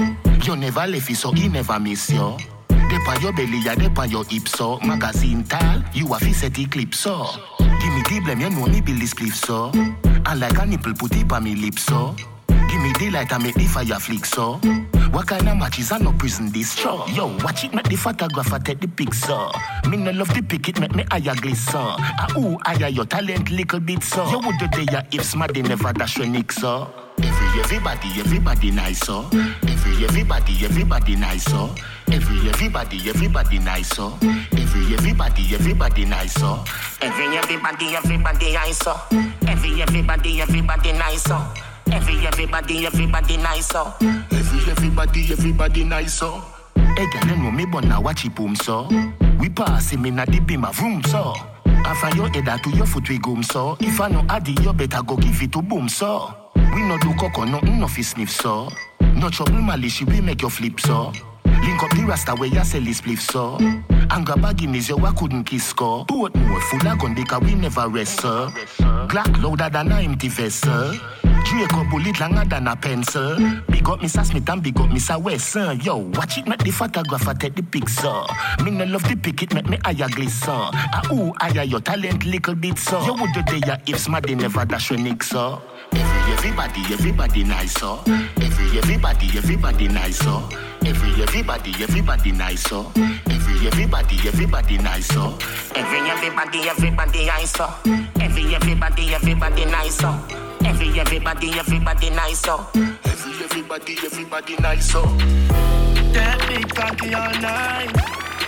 [0.45, 2.37] You never left it so he never miss you.
[2.69, 4.79] Dep on your belly, ya dep on your hip so.
[4.79, 7.27] Magazine tall, you a fi set the clip so.
[7.99, 9.71] Me the blame, you know me build this spliff so.
[9.73, 12.15] And like a nipple put it on me lips so.
[12.47, 14.53] Give me the light and make the fire flick so.
[15.11, 17.05] What kind of matches are no prison this show?
[17.07, 19.49] Yo, watch it, make the photographer take the picture.
[19.89, 21.75] Me no love the pick it, make me higher glisten.
[21.75, 24.29] Ah, ooh, higher your talent little bit so.
[24.29, 26.87] You would do there if smarty never dash your nick so.
[27.21, 29.27] Every everybody, everybody nice so.
[29.67, 31.75] Every everybody, everybody nice so.
[32.11, 34.17] Every everybody, everybody nice so.
[34.21, 36.63] Every everybody, everybody nice so.
[37.01, 38.99] Every everybody, everybody nice so.
[39.47, 41.37] Every everybody, everybody nice so.
[41.91, 43.93] Every everybody, everybody nice so.
[44.01, 46.41] Every everybody, everybody nice so.
[46.75, 48.87] Hey, girl, you know me wanna watch it boom so.
[49.39, 51.33] We pass him in a the beam of room so.
[51.65, 53.77] After your head to your foot we goom so.
[53.79, 56.33] If I know addy, you better go give it to boom so.
[56.55, 58.69] We no do coco, nothing no fi sniff so.
[59.15, 61.13] No trouble malice, we make you flip so.
[61.61, 63.57] Link up the rasta where you sell this spliff so.
[64.11, 66.05] And grab a Guinness, you I couldn't kiss score.
[66.05, 68.51] Boat more full of gun because we never rest sir.
[69.07, 70.97] Glock louder than a empty vessel.
[71.45, 73.37] Draco bullet longer than a pencil.
[73.69, 74.25] Big up Mr.
[74.25, 75.21] Smith and big up Mr.
[75.21, 75.79] Wesson.
[75.81, 78.23] Yo, watch it, make the photographer take the picture.
[78.63, 80.53] Me no love the pick it, make me higher glisten.
[80.53, 83.03] Ah, ooh, higher your talent little bit so.
[83.05, 85.61] You would do there if smarty never dash your nick so.
[85.93, 88.01] Every everybody, everybody nice so.
[88.41, 90.49] Every everybody, everybody nice so.
[90.85, 92.91] Every everybody, everybody nice so.
[93.29, 95.37] Every everybody, everybody nice so.
[95.75, 97.73] Every everybody, everybody nice so.
[98.21, 100.09] Every everybody, everybody nice so.
[100.65, 102.65] Every everybody, everybody nice so.
[102.73, 105.03] Every everybody, everybody nice so.
[106.13, 107.93] That big cocky all night.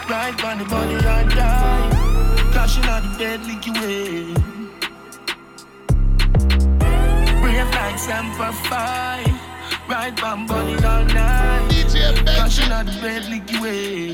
[0.10, 1.90] Right on the body all die.
[2.52, 4.51] Crashing on the bed, lick
[7.62, 8.52] them like Semper
[9.88, 11.68] Ride Bamboni all night.
[11.70, 14.14] DJ Passion at Red Leaky Way.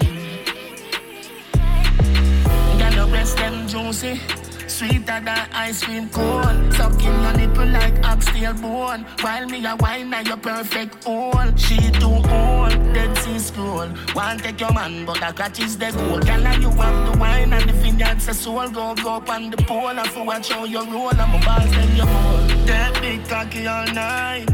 [2.80, 4.47] Got the rest them juicy.
[4.78, 6.72] Sweeter than ice cream cone.
[6.74, 9.08] Sucking your nipple like oxtail bone.
[9.22, 11.50] While me a wine and your perfect hole.
[11.56, 13.90] She too old, dead sea scroll.
[14.14, 16.20] Want take your man, but the catch is the goal.
[16.20, 18.70] Girl, and you want the wine and the fiance soul.
[18.70, 21.10] Go go up on the pole and for watch how you roll.
[21.10, 22.68] And my balls then you hold.
[22.68, 24.46] That big cocky all night.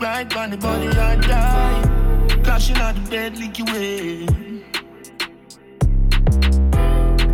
[0.00, 2.42] Right on the body I die.
[2.42, 4.26] Crashing on the bed, lick you away.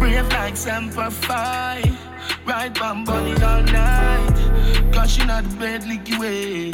[0.01, 1.94] Brave like Semper Fi.
[2.47, 4.93] Right bam body all night.
[4.93, 6.71] Crashing on the bed, you away.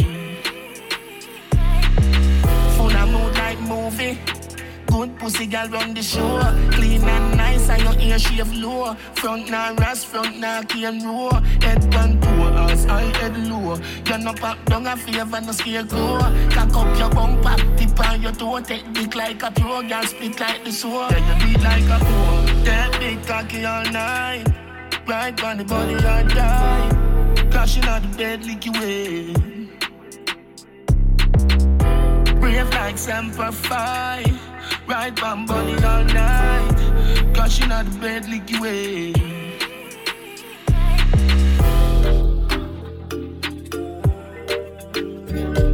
[2.77, 4.19] Full of mood like movie.
[4.87, 6.41] Good pussy girl run the show.
[6.73, 8.95] Clean and nice and your ear shave low.
[9.15, 11.31] Front now ras, front now cane row.
[11.63, 13.77] Head pan toe, ass high, head low.
[14.07, 16.19] You no pop down a favor, no scarecrow.
[16.51, 18.61] Cock up your bumper, tip on your toe.
[18.61, 21.13] Take dick like a pro, girl spit like the sword.
[21.13, 22.65] Yeah, you beat like a pro.
[22.65, 24.70] That big cocky all night.
[25.07, 27.47] Right on the body I die.
[27.51, 29.35] Crashing on the bed, lick you away.
[32.41, 34.25] Brave like Semper Fi.
[34.87, 37.35] Right on body all night.
[37.35, 39.13] Crashing on the bed, lick you away.
[45.33, 45.70] Look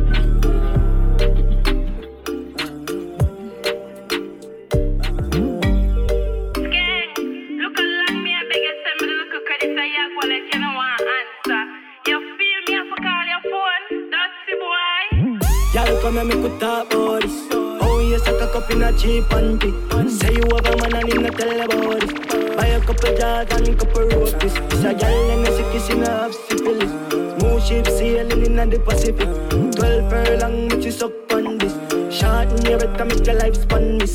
[16.07, 17.49] Come and make talk about this.
[17.51, 19.73] Oh, you suck a cup in a cheap panty.
[20.09, 22.55] Say you have a man and him not tell about this.
[22.55, 24.55] Buy a couple jars and couple rotis.
[24.55, 26.93] This a girl and a sick in a half syphilis.
[27.41, 29.29] Smooth ship sailing in the Pacific.
[29.75, 31.75] Twelve furlong, make you suck on this.
[32.17, 34.15] Short in your better make your life span this.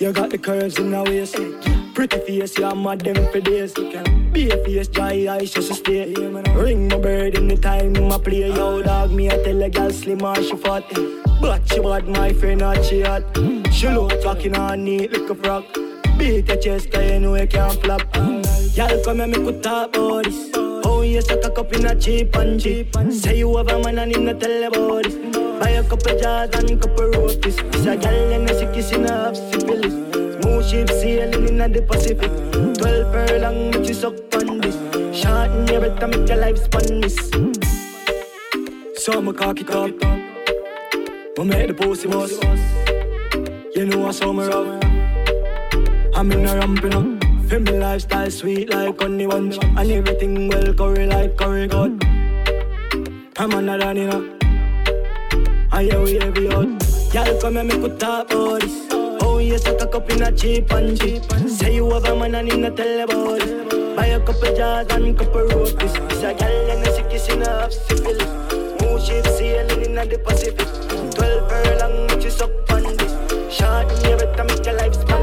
[0.00, 1.36] You got the curves in the waist.
[1.94, 3.74] Pretty face, you're mad them for days.
[4.32, 6.14] Be a face, dry eyes, just to stay.
[6.54, 8.48] Ring my bird in the time I play.
[8.48, 10.84] Yo, dog, me, I tell a girl slim or she fat.
[11.40, 13.22] But she bad, my friend, not she hot.
[13.70, 15.64] She look talking on neat like a frog.
[16.16, 18.02] Beat your chest, I know you can't flop.
[18.74, 20.50] Y'all come and make we talk about this.
[20.54, 22.96] Oh, you suck a cup in a cheap and cheap.
[23.10, 25.14] Say you have a man and him not tell about this.
[25.60, 27.58] Buy a couple jars and a couple roasties.
[27.74, 29.92] It's a gal and a sick kissing up syphilis.
[30.42, 32.30] Smooth ship sailing in the Pacific.
[32.78, 34.14] Twelve furlong, make you suck
[35.12, 35.22] on this.
[35.22, 37.30] Short in your better make your life span miss.
[38.96, 39.90] So I'ma cock it up.
[41.44, 42.32] Make the pussy boss.
[43.74, 44.84] You know I saw me rough.
[46.14, 47.48] I'm in a ramping up.
[47.48, 49.58] Feel lifestyle sweet like honey bunch.
[49.62, 52.02] And everything well curry like curry god.
[53.36, 54.38] I'm another nina.
[55.72, 56.68] I hear we every out.
[57.12, 58.62] Y'all come and make we talk about.
[59.24, 61.24] Oh, you suck a cup in a cheap and cheap.
[61.48, 63.81] Say you have a man and tell about it.
[63.96, 65.94] Buy a couple jars and couple roasties.
[66.10, 68.24] It's a gal and a kissing up syphilis.
[68.78, 70.66] Smooth ship sailing in the Pacific.
[71.14, 73.12] Twelve furlong, make you suck on this.
[73.54, 75.21] Short in your better make your life spanless.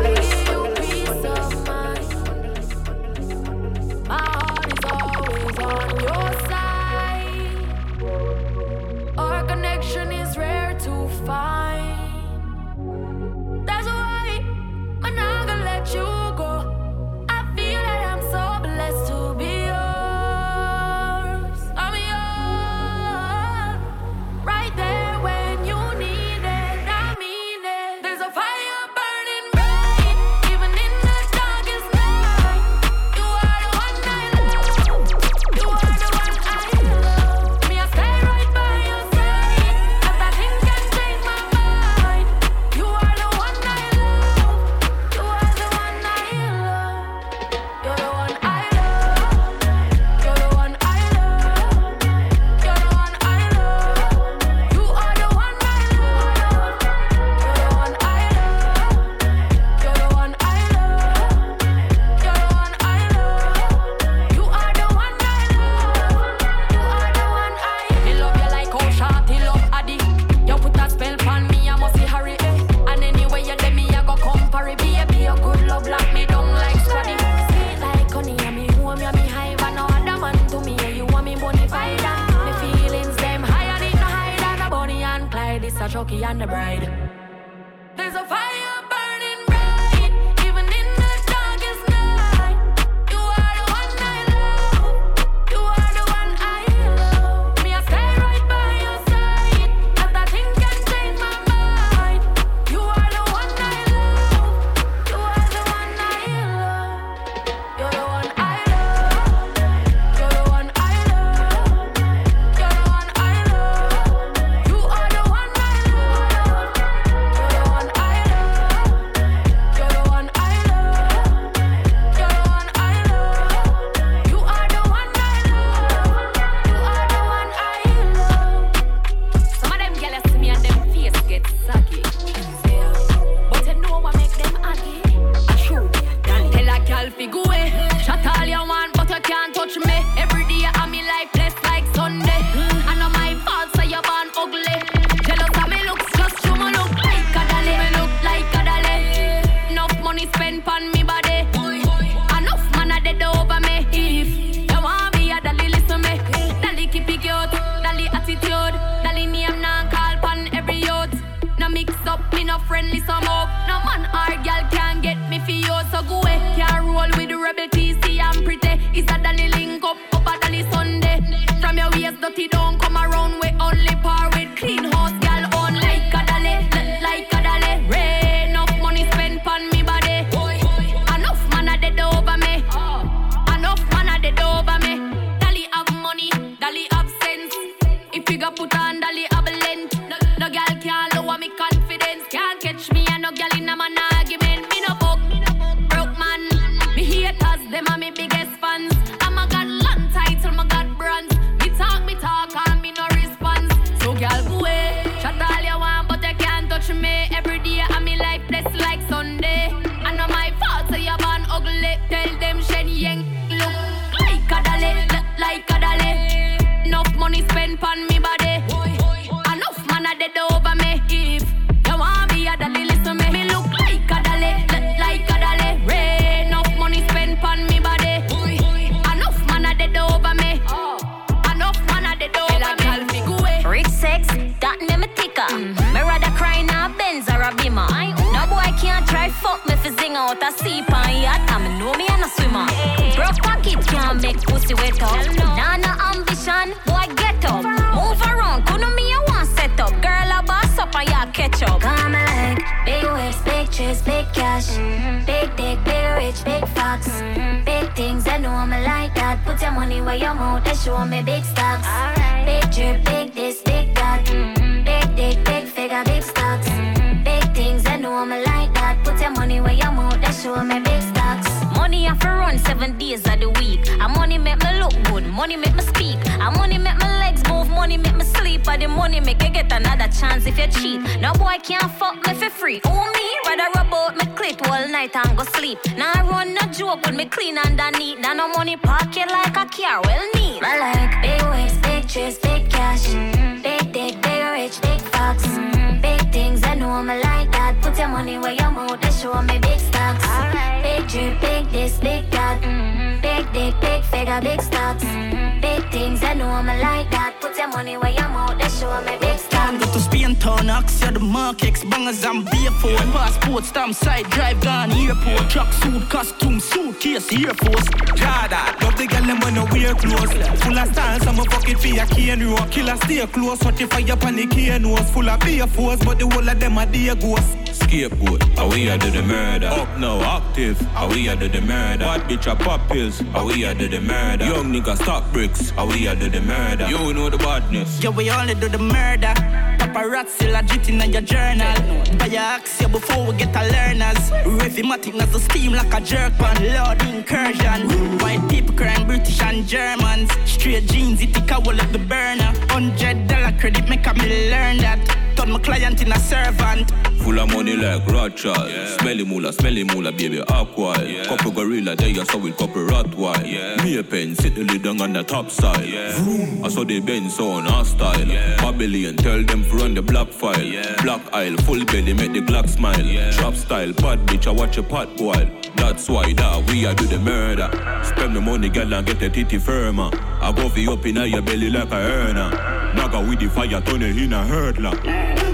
[317.00, 317.86] Suitcase, Air Force.
[318.16, 320.32] Jada, love the girl them when no wear clothes.
[320.64, 322.66] Full of style, some fuck it for your cane row.
[322.70, 324.84] Killer stay close, what if I up on the cane?
[324.84, 327.68] Full of beer force, but the whole of them are dear ghosts.
[327.89, 329.65] Scapegoat, we are do the murder.
[329.65, 330.79] Up now, active,
[331.09, 332.05] we are do the murder.
[332.05, 334.45] Bad bitch a pop pills, we are do the murder.
[334.45, 336.87] Young nigga stop bricks, we are do the murder.
[336.87, 337.99] You know the badness.
[337.99, 339.33] Yeah, we only do the murder.
[339.79, 341.73] Paparazzi legit in your journal.
[342.19, 344.19] Buy your axia before we get a learners.
[344.45, 346.61] Rhythmatic as the steam like a jerk pan.
[346.75, 348.19] Lord incursion.
[348.19, 350.29] White people crying British and Germans.
[350.45, 352.53] Straight jeans, it take a wall of the burner.
[352.69, 354.99] Hundred dollar credit make a me learn that.
[355.35, 356.91] Turn my client in a servant.
[357.24, 358.72] Full of money like Rothschild.
[358.99, 360.95] Smelly moolah, smelly moolah, baby, aqua.
[361.26, 363.45] Couple gorilla, there you saw with couple Rottweil.
[363.45, 363.84] Yeah.
[363.84, 365.86] Me a pen, sit the lid down on the top side.
[366.15, 366.63] Vroom.
[366.63, 368.26] I saw the bend so on hostile.
[368.57, 370.55] Babylon, tell them to run the black file.
[371.03, 373.34] Black aisle, full belly, make the Glock smile.
[373.34, 375.47] Trap style, bad bitch, I watch a pot boil.
[375.76, 377.70] That's why that we a do the murder.
[378.03, 380.09] Spend the money, girl, and get the titty firmer.
[380.41, 382.49] I go for you up in your belly like a earner.
[382.95, 385.49] Naga with the fire, turn it in a hurdler.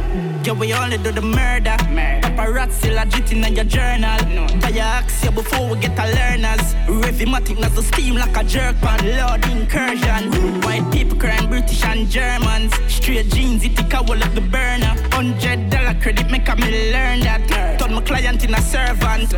[0.46, 1.76] Yeah, we only do the murder.
[2.22, 4.20] Paparazzi legit in your journal.
[4.62, 6.76] Buy your axia before we get a learners.
[6.86, 9.00] Rhythmatic as the steam like a jerk pan.
[9.18, 10.62] Lord incursion.
[10.62, 12.76] White people crying British and Germans.
[12.88, 14.93] Straight jeans, it take a wall of the burner.
[15.12, 17.80] Hundred dollar credit make a me learn that.
[17.80, 19.32] Turn my client in a servant.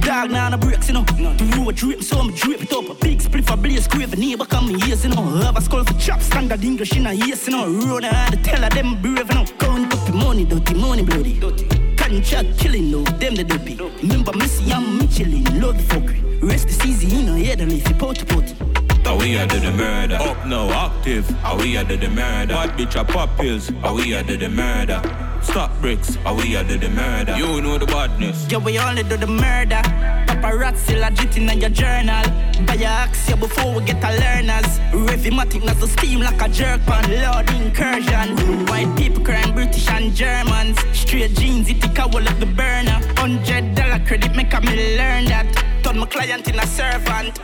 [0.00, 1.02] Dog now the breaks, you know.
[1.02, 2.98] The road drip, so I'm drip it up.
[3.00, 5.22] Big split for blaze, grave neighbor come ears, you know.
[5.42, 7.68] Have a skull for chop, standard English in a yes, you know.
[7.68, 9.44] Run out the teller, them brave, you know.
[9.58, 11.38] Count up the money, dirty money, bloody.
[11.96, 13.76] Contract killing, no, them the dopey.
[14.02, 16.42] Remember Missy, I'm Michelin, love the fuckery.
[16.42, 18.85] Rest is easy, you know, and if you pot pot.
[19.06, 20.16] How we a do the murder.
[20.16, 21.28] Up now, active.
[21.38, 22.54] How we a do the murder.
[22.54, 23.68] Bad bitch a pop pills.
[23.80, 25.00] How we a do the murder.
[25.42, 26.16] Stop bricks.
[26.16, 27.36] How we a do the murder.
[27.36, 28.50] You know the badness.
[28.50, 29.80] Yeah, we only do the murder.
[30.26, 32.24] Paparazzi legit in your journal.
[32.66, 34.66] Buy your axia before we get a learners.
[34.90, 37.06] Rhythmatic as the steam like a jerk pan.
[37.22, 38.66] Lord incursion.
[38.66, 40.80] White people crying British and Germans.
[40.92, 42.98] Straight jeans, it take a wall of the burner.
[43.16, 45.46] Hundred dollar credit make a me learn that.
[45.84, 47.38] Turn my client in a servant.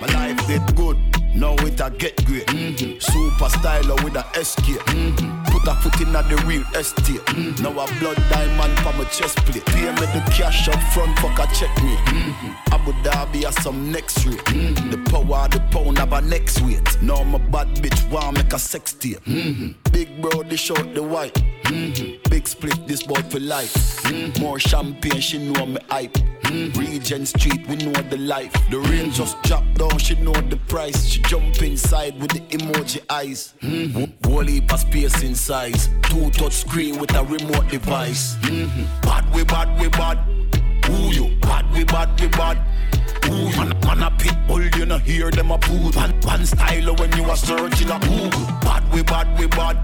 [0.00, 0.96] My life get good,
[1.34, 2.46] now it a get great.
[2.46, 3.00] Mm-hmm.
[3.00, 4.78] Super styler with a escape.
[4.94, 5.44] Mm-hmm.
[5.50, 7.20] Put a foot in at the real estate.
[7.26, 7.62] Mm-hmm.
[7.62, 9.64] Now a blood diamond for my chest plate.
[9.66, 11.96] Pay me the cash up front, fuck a check me.
[11.96, 12.74] Mm-hmm.
[12.74, 14.38] Abu Dhabi has some next rate.
[14.46, 14.90] Mm-hmm.
[14.90, 17.02] The power of the pound have a next weight.
[17.02, 19.24] Now my bad bitch want make a sex tape.
[19.24, 19.90] Mm-hmm.
[19.90, 21.34] Big bro, dish short the white.
[21.64, 22.30] Mm-hmm.
[22.30, 23.74] Big split, this boy for life.
[24.04, 24.42] Mm-hmm.
[24.42, 26.16] More champagne, she know me hype.
[26.48, 26.80] Mm-hmm.
[26.80, 28.52] Regent Street, we know the life.
[28.70, 31.06] The rain just drop down, she know the price.
[31.06, 33.54] She jump inside with the emoji eyes.
[33.60, 34.26] Mm-hmm.
[34.26, 35.90] Whole heap of space in size.
[36.04, 38.36] Two touch screen with a remote device.
[38.36, 39.00] Mm-hmm.
[39.02, 40.18] Bad we bad we bad.
[40.86, 41.36] Who you?
[41.40, 42.58] Bad we bad we bad.
[43.26, 45.90] Ooh, man, man a pit bull, you know hear them a poo.
[45.90, 48.46] One, one style when you are searching a Google.
[48.62, 49.76] Bad we bad we bad.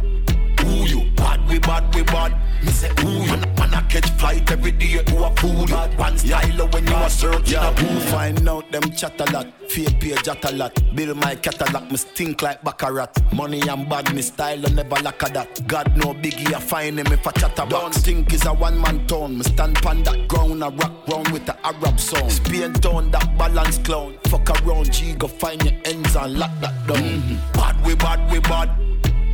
[0.65, 1.11] Who you?
[1.17, 2.33] Bad we bad, we bad.
[2.65, 5.71] Me say, ooh, man, man, I catch flight every day to a food.
[5.99, 8.01] One style when you are searching Yeah, a who pool.
[8.11, 10.73] find out them chat a lot, fake page chat a lot.
[10.95, 13.13] Build my catalog, me stink like baccarat.
[13.35, 15.67] Money and bad, me style and never lack of that.
[15.67, 18.81] God no biggie, I find him if I chat a Don't think is a one
[18.81, 19.37] man town.
[19.39, 22.33] Me stand pan that ground, I rock round with the Arab sound.
[22.33, 24.17] Spain town, that balance clown.
[24.29, 26.97] Fuck around, G, go find your ends and lock that down.
[27.03, 27.53] Mm-hmm.
[27.53, 28.71] Bad, we bad, we bad.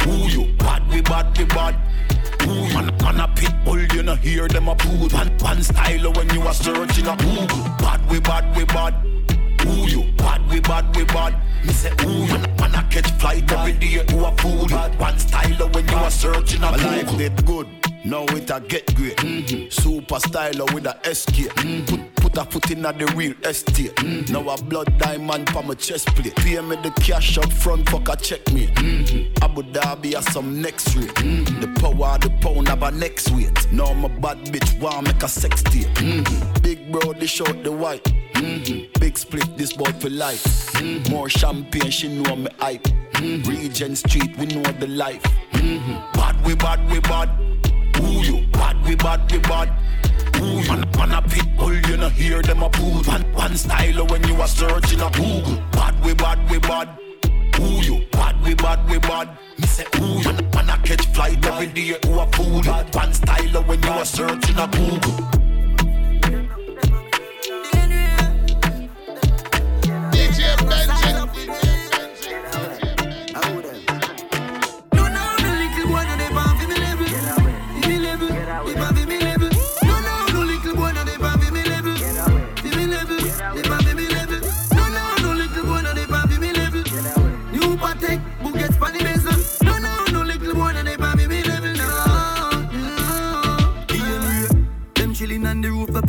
[0.03, 0.57] Who you?
[0.91, 1.75] Bad, we bad, we bad.
[2.43, 5.09] Who man, man a pit bull, you know hear them a poo.
[5.09, 7.65] One, one style when you are searching a Google.
[7.79, 8.95] Bad, we bad, we bad.
[9.63, 10.13] Who you?
[10.17, 11.37] Bad, we bad, we bad.
[11.65, 14.73] Me say, ooh, man, man a catch flight every day to a food.
[14.99, 17.69] One style when you are searching a My life did good,
[18.05, 19.19] now it a get great.
[19.73, 21.55] Super styler with a SK.
[21.87, 23.93] Put, put a foot in at the real estate.
[24.31, 26.35] Now a blood diamond for my chest plate.
[26.37, 28.69] Pay me the cash up front, fuck a check me.
[29.43, 31.15] Abu Dhabi has some next rate.
[31.15, 33.71] The power the pound have a next weight.
[33.73, 35.89] Now my bad bitch want make a sex tape.
[36.63, 38.05] Big bro, they short the white.
[38.99, 40.83] Big split, this boy for life.
[41.11, 42.87] More champagne, she know me hype.
[43.21, 45.23] Regent Street, we know the life.
[46.15, 47.29] Bad, we bad, we bad.
[48.11, 48.47] Who you?
[48.49, 49.69] Bad, we bad, we bad.
[50.37, 53.03] Who man, man a pit bull, you know hear them a poo.
[53.05, 55.63] One, one style when you are searching a Google.
[55.71, 56.89] Bad, we bad, we bad.
[57.55, 58.05] Who you?
[58.11, 59.29] Bad, we bad, we bad.
[59.59, 62.67] Me say, ooh, man, man a catch flight every day to a food.
[62.95, 65.40] One style when you are searching a Google.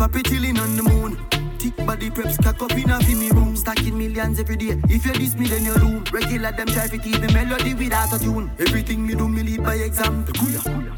[0.02, 1.18] The the puppy chilling on the moon.
[1.60, 3.56] Thick body preps, cock up in a me room.
[3.56, 4.80] Stacking millions every day.
[4.89, 6.04] If you diss me, then you doom.
[6.12, 8.49] Regular them try to keep the melody without a tune.
[8.60, 10.34] Everything me do, me lead by example.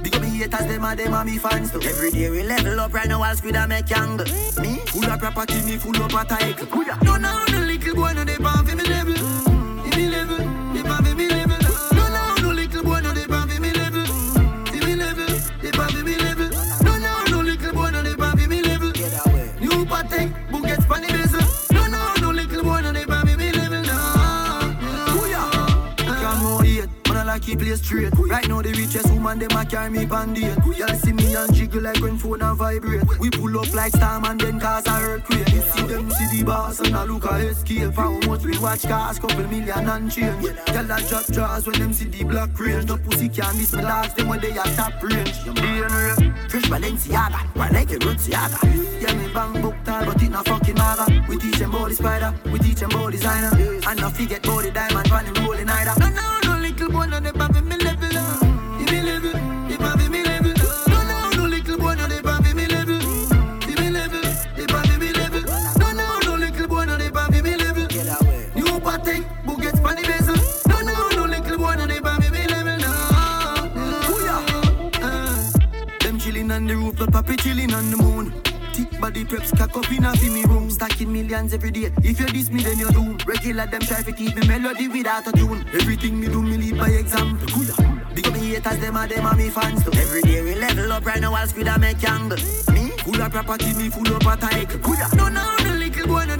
[0.01, 1.82] Big up me haters, them are them are me fans too.
[1.82, 4.26] Every day we level up right now, I'll squid and make angle.
[4.62, 6.68] Me, full of property, me full of a title.
[7.04, 8.84] No, no, no little boy, no, they pan for me
[27.94, 28.30] straight.
[28.30, 30.58] Right now, the richest woman, them a carry me bandit.
[30.78, 33.04] Y'all see me and jiggle like when phone a vibrate.
[33.20, 35.50] We pull up like storm and then cause a earthquake.
[35.50, 37.94] You see them see the boss and I look a escape.
[37.94, 40.44] How much we watch cars, couple million and change.
[40.44, 42.88] Y'all a drop jaws when them see the black range.
[42.88, 45.38] No pussy can't miss my dogs, them when they a top range.
[46.50, 48.60] Fresh Balenciaga, one like a Rootsiaga.
[49.02, 51.26] Yeah, me bang book tall, but it not fucking maga.
[51.28, 53.52] We teach them about the spider, we teach them about designer.
[53.88, 56.00] And not forget the diamond, running rolling either.
[56.00, 57.53] No, no, no, little boy, no, pan
[79.24, 80.69] Preps, cock up in a me room.
[80.69, 81.91] Stacking millions every day.
[82.03, 83.17] If you diss me, then you doom.
[83.26, 85.65] Regular them try to keep me melody without a tune.
[85.74, 87.47] Everything me do, me lead by example.
[88.13, 89.91] Big me haters, them are them are me fans too.
[89.93, 92.38] Every day we level up right now, I'll squid and make angle.
[92.74, 94.36] Me, full of property, me full of a.
[94.36, 95.15] Kuya.
[95.15, 96.36] No, no, no little boy, no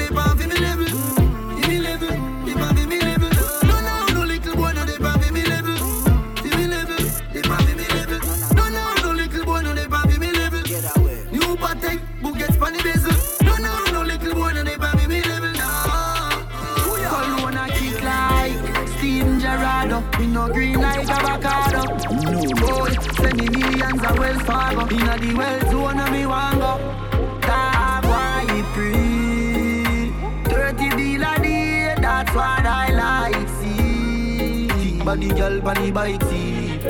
[35.14, 36.82] body girl on the bike seat.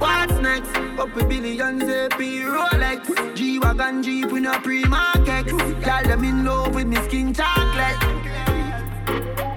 [0.00, 0.72] What's next?
[0.96, 2.18] Couple billions AP
[2.54, 3.36] Rolex.
[3.36, 5.46] G wagon Jeep with a pre-market.
[5.46, 8.00] Girl them in love with me skin chocolate.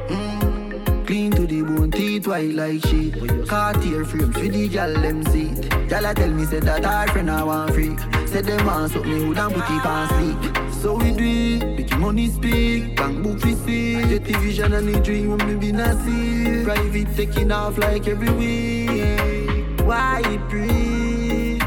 [0.10, 3.16] Mm, clean to the bone, teeth white like sheet.
[3.48, 5.70] Cartier frames for the gal them seat.
[5.90, 8.00] Gal tell me say that her friend I want freak.
[8.28, 10.73] Said them want something me would and put it on sleep.
[10.84, 12.98] So we do it, make money speak.
[12.98, 13.94] Bank book we see.
[14.04, 15.72] Get the vision and the dream when be
[16.04, 16.66] see.
[16.66, 19.80] Private taking off like every week.
[19.88, 21.64] Why breathe?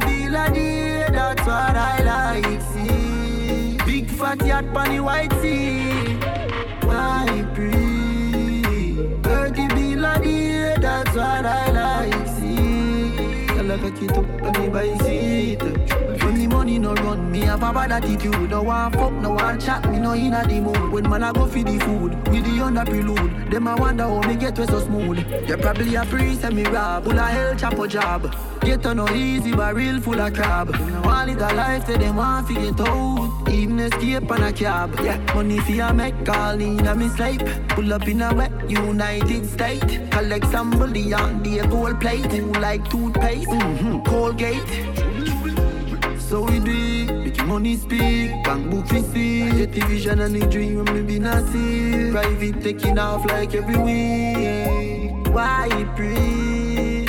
[0.00, 3.76] bill a day, that's what I like see.
[3.86, 6.18] Big fat yacht pon the white sea.
[6.88, 9.22] Why breathe?
[9.22, 13.46] Thirty bill a day, that's what I like see.
[13.56, 14.70] I cock it up on the
[15.60, 15.97] the
[16.68, 18.50] money no run, me have a bad attitude.
[18.50, 20.92] No one fuck, no one chat, me no inna the mood.
[20.92, 23.50] When man I go for the food, with the under prelude.
[23.50, 25.18] Them I wonder how me get way so smooth.
[25.48, 28.34] You probably a priest and me rob, full of hell chop a job.
[28.60, 30.74] Get to no easy, but real full of crab.
[31.04, 33.48] All it a life, say them want to get out.
[33.48, 34.94] Even escape on a cab.
[35.02, 37.42] Yeah, money for a make all in a me sleep.
[37.68, 40.10] Pull up in a wet United State.
[40.10, 42.30] Collect some bully on the gold plate.
[42.60, 43.48] Like toothpaste?
[43.48, 44.00] Mm-hmm.
[44.02, 45.07] Colgate.
[46.28, 49.50] So we do make money speak, bank book we see.
[49.50, 52.10] Get the vision and the dream when me be not see.
[52.10, 55.26] Private taking off like every week.
[55.34, 57.06] Why pre?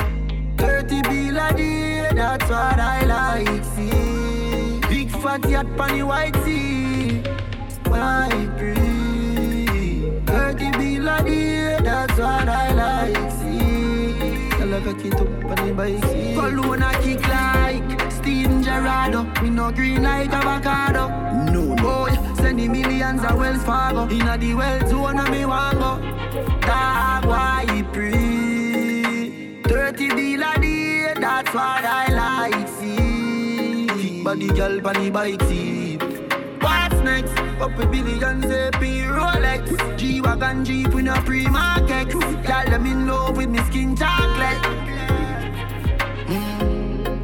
[0.55, 4.79] 30 bill a day, that's what I like see.
[4.87, 7.21] Big fat yacht the white sea.
[7.91, 8.73] Why pre?
[10.27, 14.29] 30 bill a day, that's what I like see.
[14.63, 16.35] I cock it up on the bike.
[16.35, 19.13] Cologne a kick like Steven Gerrard.
[19.41, 21.07] Me no green like avocado.
[21.51, 24.07] No, boy, oh, send the millions of Wells Fargo.
[24.09, 25.91] Inna the well zone, a me want go.
[26.61, 29.61] Dog, why pre?
[29.63, 32.67] Thirty bill a day, that's what I like.
[32.67, 36.01] See, body girl the bike seat.
[36.61, 37.37] What's next?
[37.61, 38.81] Up a billions, AP
[39.17, 44.88] Rolex G-Wagon Jeep in a pre-market Girl, them in love with me skin chocolate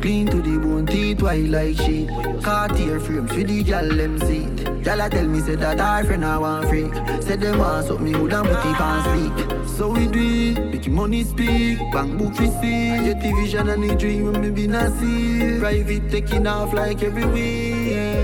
[0.06, 2.08] Clean to the bone, teeth white like sheet
[2.44, 6.24] Cartier frames for the gal them seat Gal a tell me say that her friend
[6.24, 6.94] I want freak.
[7.24, 9.68] Said them want something me would and put it on speak?
[9.68, 11.80] So we do it, make money speak.
[11.92, 15.58] Bank book we see the vision and the dream me be not see.
[15.58, 18.15] Private taking off like every week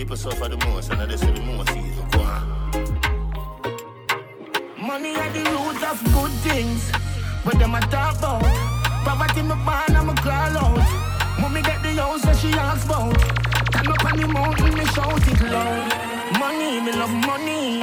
[0.00, 2.04] people suffer the most and this is the most evil.
[4.80, 6.90] Money are the root of good things.
[7.44, 8.42] But them a talk about.
[9.04, 10.80] Poverty me born me crawl out.
[11.38, 13.14] Mommy get the house that she asks about.
[13.68, 15.92] Stand up on the mountain, me shout it loud.
[16.38, 17.82] Money, me love money.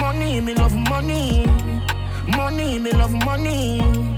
[0.00, 1.44] Money, me love money.
[2.38, 3.12] Money, me love.
[3.12, 4.17] Money.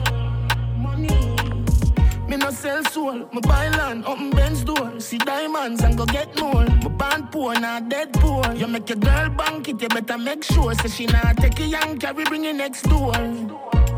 [2.30, 5.00] Me no sell soul, me buy land up in Ben's door.
[5.00, 6.64] See diamonds and go get more.
[6.64, 8.44] Me born poor, not dead poor.
[8.54, 10.72] You make your girl bank it, you better make sure.
[10.74, 13.14] Say she not take a young carry bring it next door.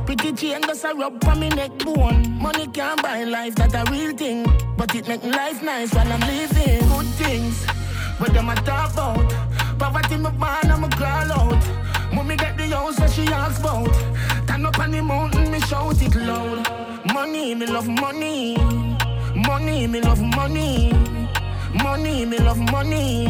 [0.07, 2.39] Pretty chain goes a rub for me neck bone.
[2.41, 4.47] Money can't buy life, that a real thing.
[4.78, 6.89] But it make life nice while I'm living.
[6.89, 7.66] Good things,
[8.18, 9.30] but them a talk about.
[9.78, 12.14] Poverty me born and me crawl out.
[12.14, 13.93] Mommy get the house that she asks about.
[14.47, 16.91] Turn up on the mountain, me shout it loud.
[17.07, 18.57] Money, me love money.
[19.34, 20.92] Money, me love money.
[21.82, 23.26] Money, me love money.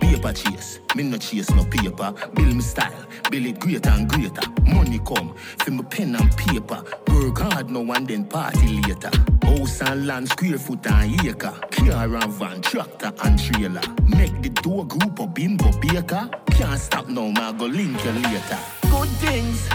[0.00, 2.14] Paper chase, me no chase no paper.
[2.34, 2.92] Build me style,
[3.30, 4.42] build it greater and greater.
[4.66, 5.34] Money come,
[5.64, 6.82] fill me pen and paper.
[7.08, 9.10] Work hard now and then party later.
[9.42, 11.54] House and land, square foot and acre.
[11.70, 13.82] Car and van, tractor and trailer.
[14.06, 16.30] Make the door group of bimbo baker.
[16.52, 18.58] Can't stop now, ma go link you later.
[18.82, 19.68] Good things,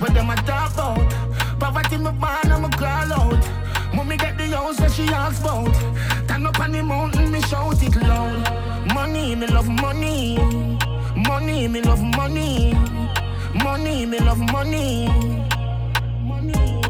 [0.00, 1.10] but them a talk about.
[1.60, 3.94] Poverty me and me crawl out.
[3.94, 5.74] Mommy get the house that she asks about.
[6.24, 8.94] Stand up on the mountain, me shout it loud.
[8.94, 10.38] Money, me love money.
[11.14, 12.72] Money, me love money.
[13.62, 15.06] Money, me love money.
[16.22, 16.82] Money.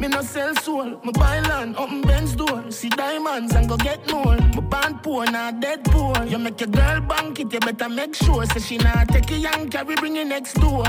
[0.00, 2.70] Me no sell soul, me buy land up in Ben's door.
[2.70, 4.36] See diamonds and go get more.
[4.36, 6.14] Me born poor, not dead poor.
[6.24, 8.44] You make your girl bank it, you better make sure.
[8.46, 10.84] Say she not take a young carry bring it next door.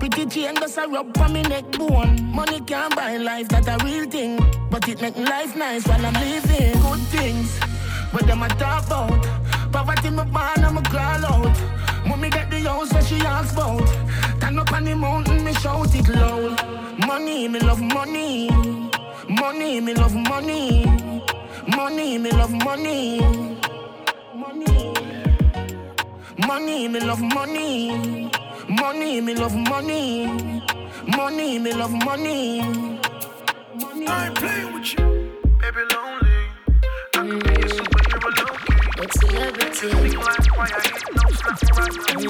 [0.00, 2.32] Pretty chain goes a rub for me neck bone.
[2.34, 4.40] Money can't buy life, that a real thing.
[4.70, 6.72] But it make life nice while I'm living.
[6.80, 7.60] Good things,
[8.10, 9.26] but them a talk about.
[9.70, 11.56] Poverty me born and me crawl out.
[12.06, 13.86] Mommy get the house that she asks about.
[14.38, 16.58] Stand up on the mountain, me shout it loud.
[17.06, 18.48] Money, me love money.
[19.28, 20.86] Money, me love money.
[21.76, 23.20] Money, me love money.
[26.38, 28.30] Money, me love money.
[28.70, 30.26] Money, me love money.
[31.16, 32.60] Money, me love money.
[32.60, 35.06] I ain't playing with you,
[35.58, 36.46] baby lonely.
[37.14, 38.78] I could be a superhero low key.
[39.02, 39.88] It's celebrity.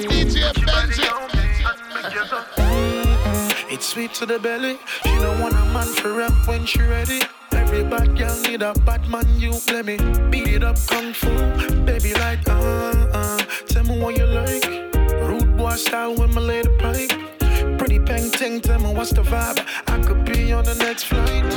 [0.09, 0.35] DJ
[0.65, 1.05] Benji.
[3.69, 4.79] It's sweet to the belly.
[5.03, 7.21] She don't want a man for rap when she ready.
[7.51, 9.97] Every Every bad girl need a bad man, you let me
[10.31, 11.29] beat it up kung fu.
[11.85, 13.37] Baby, like, uh, uh,
[13.67, 14.90] tell me what you like.
[15.71, 17.11] Boy style when my lady pipe.
[17.77, 19.63] Pretty painting, tell me what's the vibe.
[19.87, 21.47] I could be on the next flight.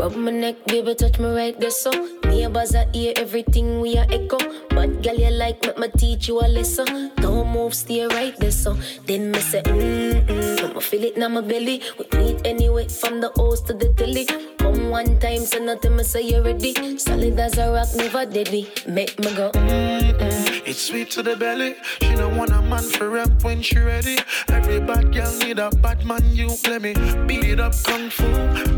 [0.00, 1.90] Rub my neck, baby, touch me right there, so.
[2.24, 4.38] Neighbors are hear everything we are echo.
[4.70, 7.12] But girl, you like, make me teach you a lesson.
[7.16, 8.78] Don't move, stay right there, so.
[9.04, 10.64] Then me say, mm-mm.
[10.64, 11.82] I'ma feel it in my belly.
[11.98, 14.24] We do it anyway, from the house to the telly
[14.56, 16.96] Come one time, say nothing, me say you ready.
[16.96, 21.74] Solid as a rock, never deady Make me go, mm-mm It's sweet to the belly.
[22.00, 24.16] She don't want a man for ramp when she ready.
[24.48, 26.24] Every bad girl need a bad man.
[26.32, 26.94] You let me
[27.26, 28.24] beat it up kung fu.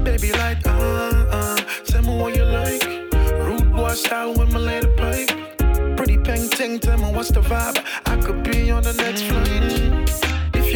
[0.03, 1.57] Baby like uh uh.
[1.85, 2.83] Tell me what you like.
[3.47, 5.31] Rude boy style with my lady pipe.
[5.97, 6.81] Pretty painting.
[6.81, 7.79] Tell me what's the vibe.
[8.07, 9.64] I could be on the next flight.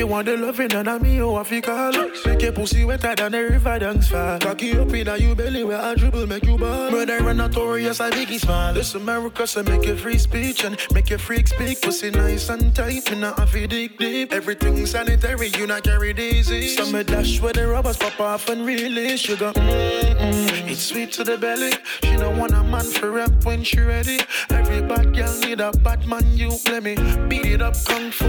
[0.09, 1.93] You want the loving, then I'm me, you have to call.
[2.25, 4.39] Make your pussy wetter than the river dance fall.
[4.39, 6.91] Cocky up in you belly where I dribble, make you ball.
[6.91, 8.73] Murder and notorious, I biggie smile.
[8.73, 11.83] This America, so make your free speech and make your freak speak.
[11.83, 14.33] Pussy nice and tight, me not have to dig deep.
[14.33, 16.79] Everything sanitary, you not carry disease.
[16.79, 19.21] Some dash where the rubbers pop off and release.
[19.21, 20.71] Sugar, mm-mm.
[20.71, 21.73] It's sweet to the belly.
[22.03, 24.21] She don't want a man for ramp when she ready.
[24.49, 26.25] Every bad girl need a bad man.
[26.33, 26.95] You let me
[27.29, 28.25] beat it up kung fu.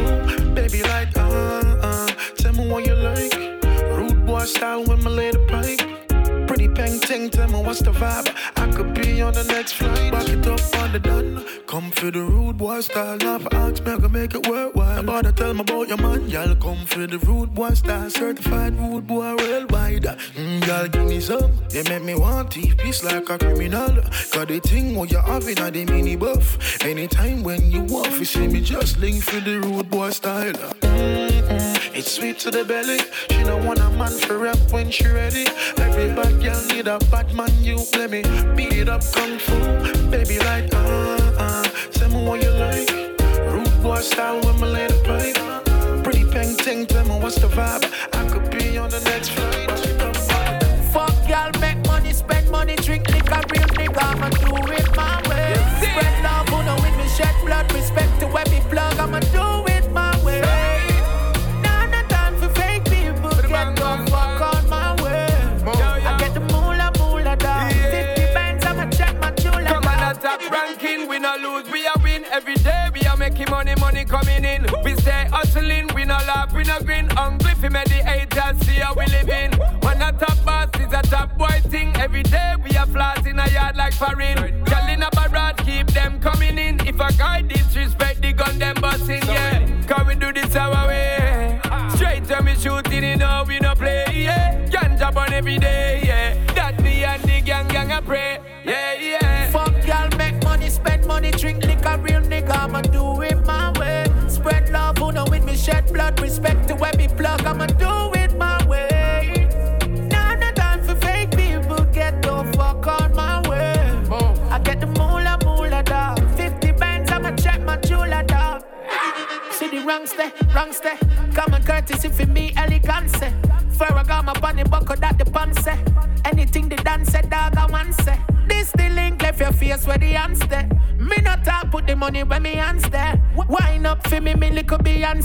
[0.54, 2.08] Baby like uh uh.
[2.38, 3.34] Tell me what you like.
[3.98, 5.82] Rude boy style when my lady pipe.
[6.48, 8.34] Pretty painting, tell me what's the vibe.
[8.56, 10.12] I could be on the next flight.
[10.12, 11.46] Back it up on the done.
[11.68, 13.18] Come for the rude boy style.
[13.18, 15.00] Now for ask me, I can make it worthwhile.
[15.00, 16.56] About to tell me about your man, y'all.
[16.56, 18.10] Come for the rude boy style.
[18.10, 20.06] Certified rude boy worldwide.
[20.36, 21.52] Mm, y'all give me some.
[21.70, 24.02] They make me want teeth piece like a criminal.
[24.32, 26.84] Cause the thing what you having at the mini buff.
[26.84, 30.54] Anytime when you off, you see me just link for the rude boy style.
[30.54, 31.59] Mm-mm.
[32.00, 33.00] It's sweet to the belly.
[33.30, 35.46] She don't want a man for rap when she ready.
[35.78, 37.52] Every bad girl need a bad man.
[37.60, 38.22] You let me
[38.56, 39.58] beat it up kung fu.
[40.10, 41.64] Baby like uh uh.
[41.92, 42.90] Tell me what you like.
[43.52, 45.36] Rude boy style with my lady pipe.
[46.02, 46.86] Pretty painting.
[46.86, 47.84] Tell me what's the vibe.
[48.14, 49.70] I could be on the next flight.
[50.94, 53.09] Fuck y'all, make money, spend money, drink
[73.60, 74.66] money, money coming in.
[74.86, 77.10] We stay hustling, we no laugh, we no grin.
[77.10, 79.52] Hungry for me, the haters see how we living.
[79.82, 83.38] When a top boss is a top boy thing, every day we are flaws in
[83.38, 84.64] a yard like foreign.
[84.64, 86.80] Girl in a barrage, keep them coming in.
[86.88, 89.68] If a guy disrespect the gun, them busting, yeah.
[89.88, 91.60] Cause we do this our way.
[91.96, 94.66] Straight to me shooting, you know we no play, yeah.
[94.70, 96.54] Ganja burn every day, yeah.
[96.54, 98.39] That me and the gang, gang I pray,
[105.70, 107.69] shed blood, respect to every plug, I'ma do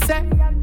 [0.07, 0.54] little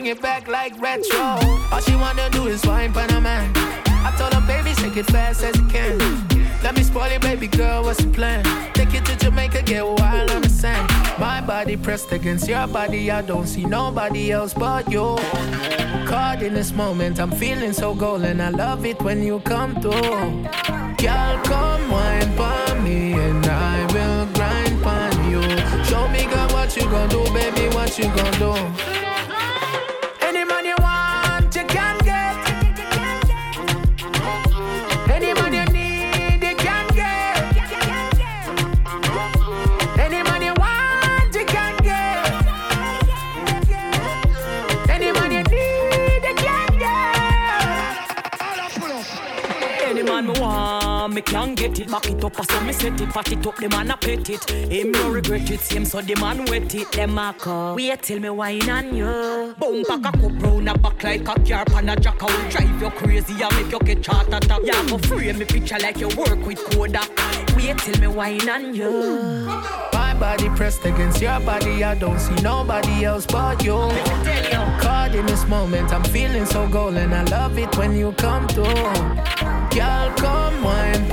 [0.00, 1.36] bring it back like retro.
[1.70, 3.52] All she wanna do is wine pan a man.
[3.86, 5.98] I told her, baby, shake it fast as you can.
[6.62, 8.42] Let me spoil it, baby girl, what's the plan?
[8.72, 10.88] Take you to Jamaica, get wild on the sand.
[11.18, 15.18] My body pressed against your body, I don't see nobody else but you.
[16.06, 18.40] Caught in this moment, I'm feeling so golden.
[18.40, 20.48] I love it when you come through.
[20.96, 24.50] Girl, come wine for me, and I will grind
[24.86, 25.42] on you.
[25.84, 28.79] Show me, girl, what you gonna do, baby, what you gonna do.
[52.38, 53.12] Up, so me set it.
[53.12, 54.50] Fat it up, the man a pet it.
[54.50, 56.92] Him no regret it, same so the man wet it.
[56.92, 57.74] Them a call.
[57.76, 59.54] Wait till me wine on you.
[59.58, 62.50] Boom back a cup round a back like a car pan a jack out.
[62.50, 64.60] Drive you crazy and make you get chart attack.
[64.62, 67.10] Yeah, go frame me picture like you work with Kodak.
[67.56, 69.44] Wait till me wine on you.
[69.92, 73.72] My body pressed against your body, I don't see nobody else but you.
[74.80, 77.12] Caught in this moment, I'm feeling so golden.
[77.12, 78.64] I love it when you come through.
[78.64, 81.08] Girl, come wine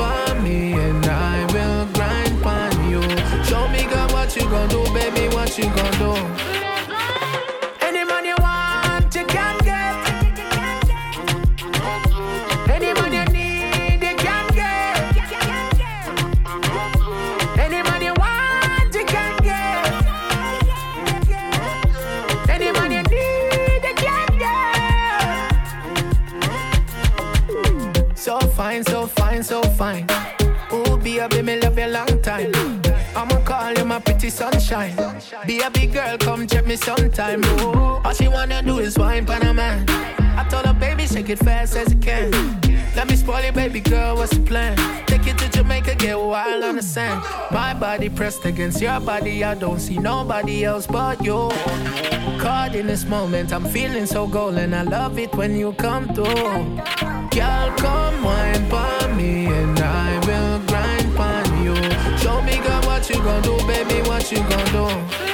[33.97, 34.95] my pretty sunshine.
[35.47, 37.43] Be a big girl, come check me sometime.
[37.43, 39.85] Ooh, all she wanna do is wine pan a man.
[40.37, 42.29] I told her, baby, shake it fast as you can.
[42.95, 44.77] Let me spoil it, baby girl, what's the plan?
[45.07, 47.23] Take you to Jamaica, get wild on the sand.
[47.51, 51.49] My body pressed against your body, I don't see nobody else but you.
[52.39, 54.75] Caught in this moment, I'm feeling so golden.
[54.75, 56.25] I love it when you come through.
[57.37, 61.75] Girl, come wine for me, and I will grind on you.
[62.17, 65.26] Show me, girl, what you gonna do, baby, what you gonna do.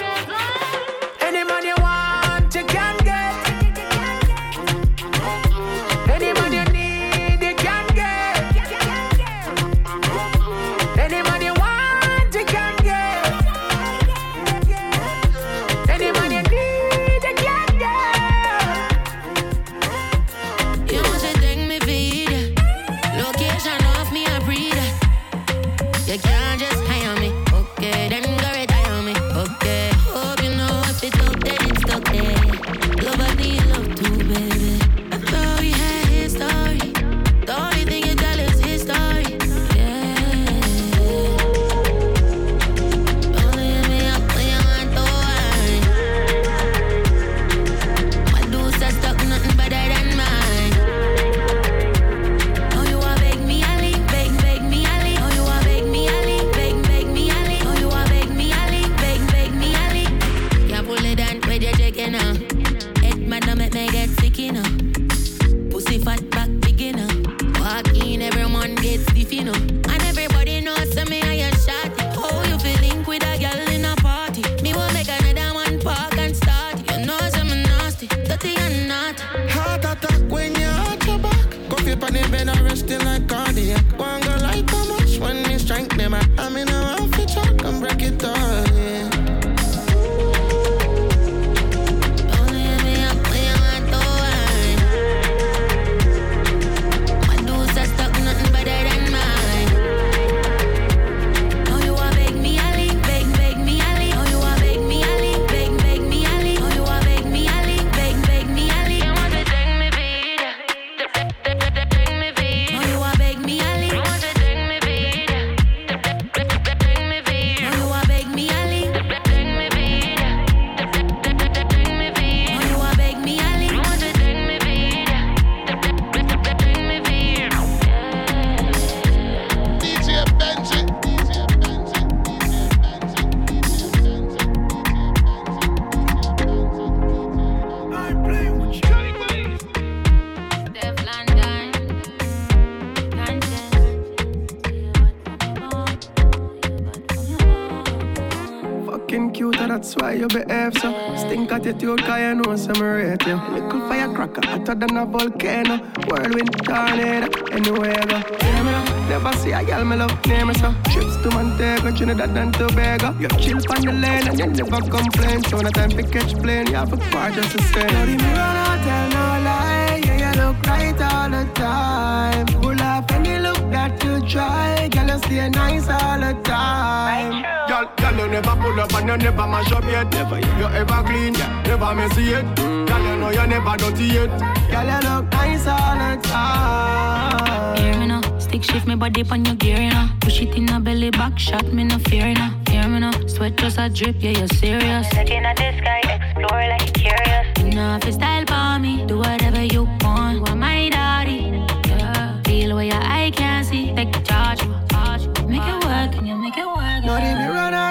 [154.74, 155.78] Hotter than a volcano.
[156.08, 158.18] Whirlwind tornado, anywhere go.
[158.18, 160.74] Me now, never see a girl me love, name me so.
[160.92, 163.14] Trips to Montego, Trinidad and Tobago.
[163.20, 165.44] You chill on the lane and you never complain.
[165.44, 167.88] So no time to catch plane, you have a car just to stay.
[167.88, 172.46] Now the mirror, not tell no lie, yeah, you look right all the time.
[172.62, 177.53] Pull off any look that you try, girl, you stay nice all the time.
[177.84, 180.10] Girl, girl, you never pull up and you never mash up yet.
[180.12, 182.46] Never you ever clean, yeah, never messy yet.
[182.56, 182.88] Mm.
[182.88, 184.30] Girl, you know you never dirty yet.
[184.72, 187.78] Girl, you look nice all the time.
[187.78, 190.08] Hear me now, stick shift me body on your gear, you know.
[190.22, 192.52] Push it in a belly back shot, me no fear, you know.
[192.70, 195.14] Hear me now, sweat just a drip, yeah, you're serious.
[195.14, 197.58] Looking at the sky, explore like you're curious.
[197.60, 200.48] You know if it's style for me, do whatever you want.
[200.48, 200.56] You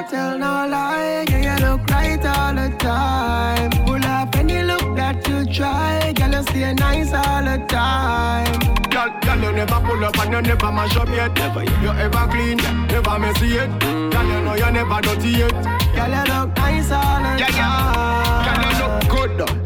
[0.03, 1.25] not tell no lie.
[1.29, 3.71] Yeah, you look right all the time.
[3.87, 6.13] Pull up any look that you try.
[6.13, 8.61] Girl, you stay nice all the time.
[8.91, 11.35] Girl, girl, you never pull up and you never mash up yet.
[11.35, 12.57] Never you ever clean,
[12.89, 13.81] never messy yet.
[13.81, 15.53] Girl, you know you never dirty yet.
[15.95, 18.45] Girl, you look nice all the Yeah, yeah.
[18.47, 19.62] Girl, you look good,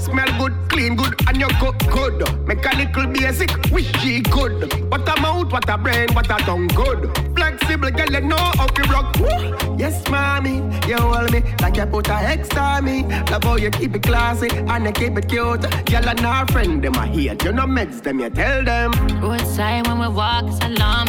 [0.94, 2.46] good, and you cook good.
[2.46, 4.72] Make a little basic, wish she good.
[4.90, 7.10] What a mouth, what a brain, what a tongue good.
[7.34, 9.16] Flexible, girl, you know how to rock.
[9.18, 9.76] Woo.
[9.78, 10.56] Yes, mommy,
[10.86, 13.02] you hold me like you put a X on me.
[13.30, 15.62] Love how you keep it classy and you keep it cute.
[15.86, 17.42] Girl and her friend, them a hate.
[17.44, 18.92] You know meds them, you tell them.
[19.20, 21.08] Roadside when we walk, it's alarm.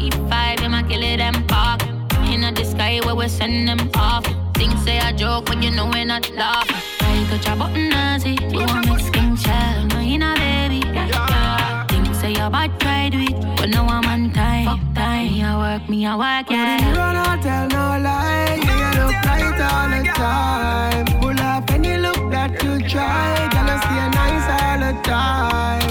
[0.00, 1.82] E5, them I kill it and park.
[2.26, 4.43] In the sky where we send them off.
[4.64, 6.76] Things say a joke, but you know we're not laughing.
[7.00, 8.38] I touch a button, Nazi.
[8.50, 10.80] You want me skin child, no, you not baby.
[10.86, 11.86] Yeah.
[11.86, 14.64] Things say your bad try do it, but no I'm on time.
[14.64, 16.80] Fuck time, me I work, me I work, yeah.
[16.80, 18.54] mirror not tell no lie.
[18.68, 21.06] You look right all the time.
[21.20, 23.44] Pull up you look that you try.
[23.44, 25.83] You stay nice all the time.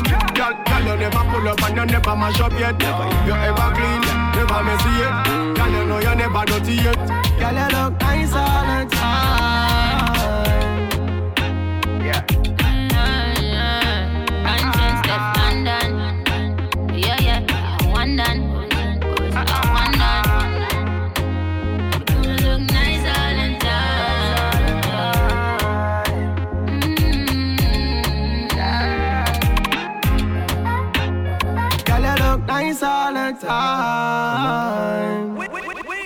[0.94, 2.78] You never pull up and you never mash up yet.
[2.78, 4.02] Never you ever clean,
[4.36, 5.56] never messy yet.
[5.56, 6.96] Girl, you know you never dirty yet.
[7.40, 9.73] Girl, you look nice all the time.
[32.66, 35.36] Nice all the time.
[35.36, 36.04] Wait, wait, wait, wait.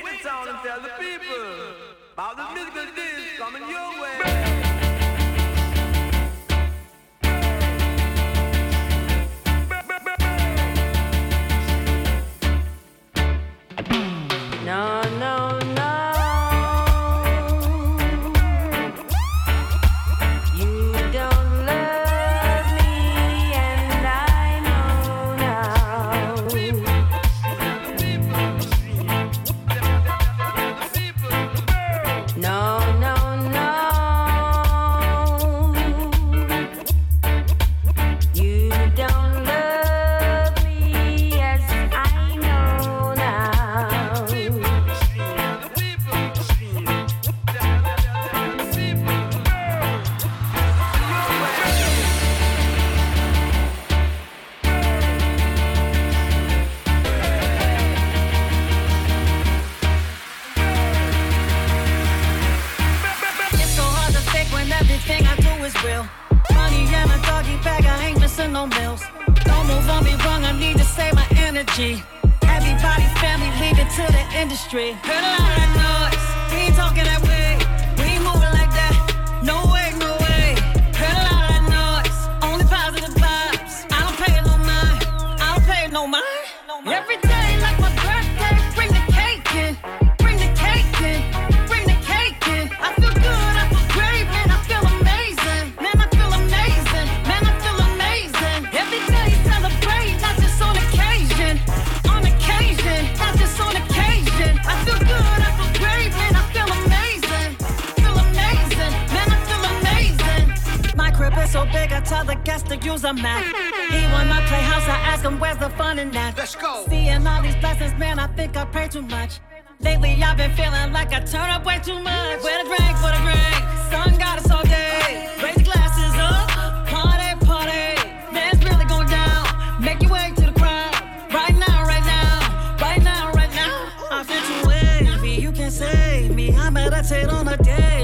[134.19, 136.51] I feel too wavy, you can save me.
[136.57, 137.96] I meditate on a daily.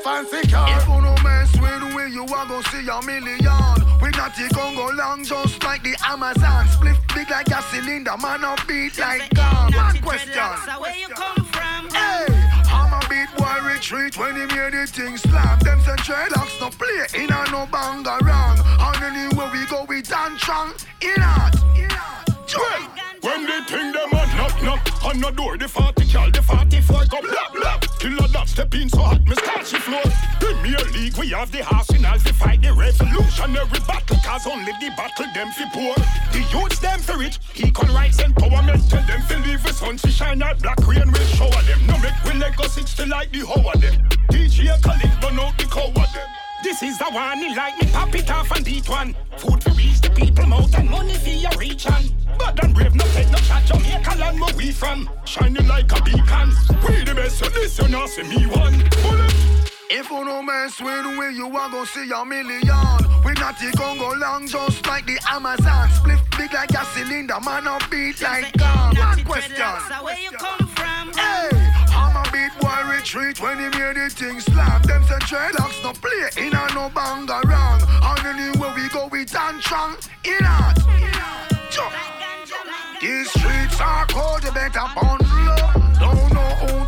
[0.00, 3.02] Ever safe and secure If you no mess with we, you are gonna see a
[3.04, 4.00] million.
[4.00, 6.68] We not the Congo long, just like the Amazon.
[6.68, 9.74] Split big like a cylinder, man, up beat like God.
[9.74, 10.32] One question.
[10.78, 11.88] Where you come from?
[11.90, 12.26] Hey,
[12.66, 15.58] I'm a beat boy retreat when he hear the thing slam.
[15.60, 18.58] Them say dreadlocks no play in a no banga wrong.
[18.80, 20.72] And anywhere we go, we dance strong.
[21.02, 22.30] In art, in art.
[23.22, 27.04] When they think them a knock knock on the door, the 40 cal, the 44
[27.06, 27.89] go blah blah.
[28.00, 30.00] Killer that step in so hot, me she floor.
[30.40, 35.26] Premier League, we have the arsenal to fight the revolutionary battle, cause only the battle
[35.34, 35.94] them fi poor.
[36.32, 40.08] The youths them fi rich, equal rights empowerment, tell them fi leave the sun to
[40.10, 41.86] shine out, black rain will shower them.
[41.86, 43.92] No make we Lego 60 like the hoe of them.
[44.32, 46.39] DJ Khalid burn out the cow of them.
[46.62, 49.16] This is the one, he like me pop it off and eat one.
[49.38, 52.04] Food to reach the people mouth and money for your reach on.
[52.38, 55.08] But and brave, no take no chat, Jamaica land where we from.
[55.24, 56.52] Shining like a beacon.
[56.86, 58.78] We the best, so this you not see me one.
[59.02, 59.34] Bullet.
[59.92, 62.62] If you no mess with we, you are gonna see a million.
[63.24, 65.90] We not the Congo long, just like the Amazon.
[65.90, 68.96] Split big like a cylinder, man, up beat like God.
[68.96, 69.66] One question.
[70.02, 71.12] Where you come from?
[71.14, 71.49] Hey,
[72.54, 74.82] Beat boy retreat when he hear the thing slam.
[74.82, 77.80] Them say dreadlocks no play in a no banga wrong.
[78.02, 79.96] And anywhere we go, we dance strong.
[80.24, 80.38] In.
[81.70, 81.92] Jump.
[83.00, 85.89] These streets are cold, you better bundle up.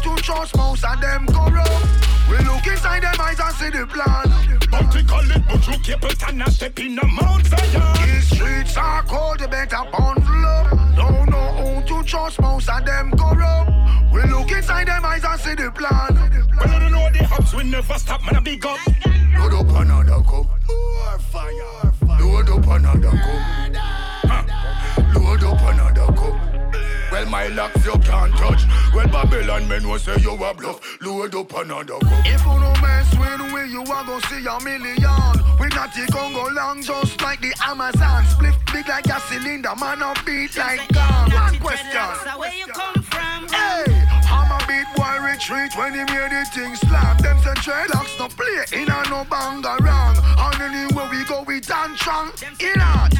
[0.03, 2.09] Don't know who to trust, most of them corrupt.
[2.29, 4.29] We look inside them eyes and see the plan.
[4.70, 8.07] Bounty call it, but you keep it and a step in the Mount Zion.
[8.07, 10.70] These streets are cold, you better bundle up.
[10.97, 13.70] Don't know who to trust, most of them corrupt.
[14.12, 16.15] We look inside them eyes and see the plan.
[16.57, 18.79] Well, I don't know the hubs, we never stop, man, I big up.
[19.39, 20.47] Load up another cup.
[20.69, 21.93] More fire.
[22.20, 24.02] Load up another cup.
[27.12, 28.64] Well, my locks you can't touch.
[28.94, 30.80] Well, Babylon men will say you a bluff.
[31.02, 32.24] Load up another cup.
[32.24, 34.97] If you no mess with we, you are gonna see a million.
[35.60, 38.24] We not the Congo long, just like the Amazon.
[38.24, 41.34] Split big like a cylinder, man, up beat like God.
[41.34, 42.01] One question.
[42.40, 43.47] Where you come from?
[43.48, 43.84] Hey,
[44.32, 47.18] I'm a beat boy retreat when he hear the thing slam.
[47.18, 50.16] Them say dreadlocks no play in a no banga wrong.
[50.16, 52.32] And anywhere we go, we dance strong.
[52.59, 53.11] In art.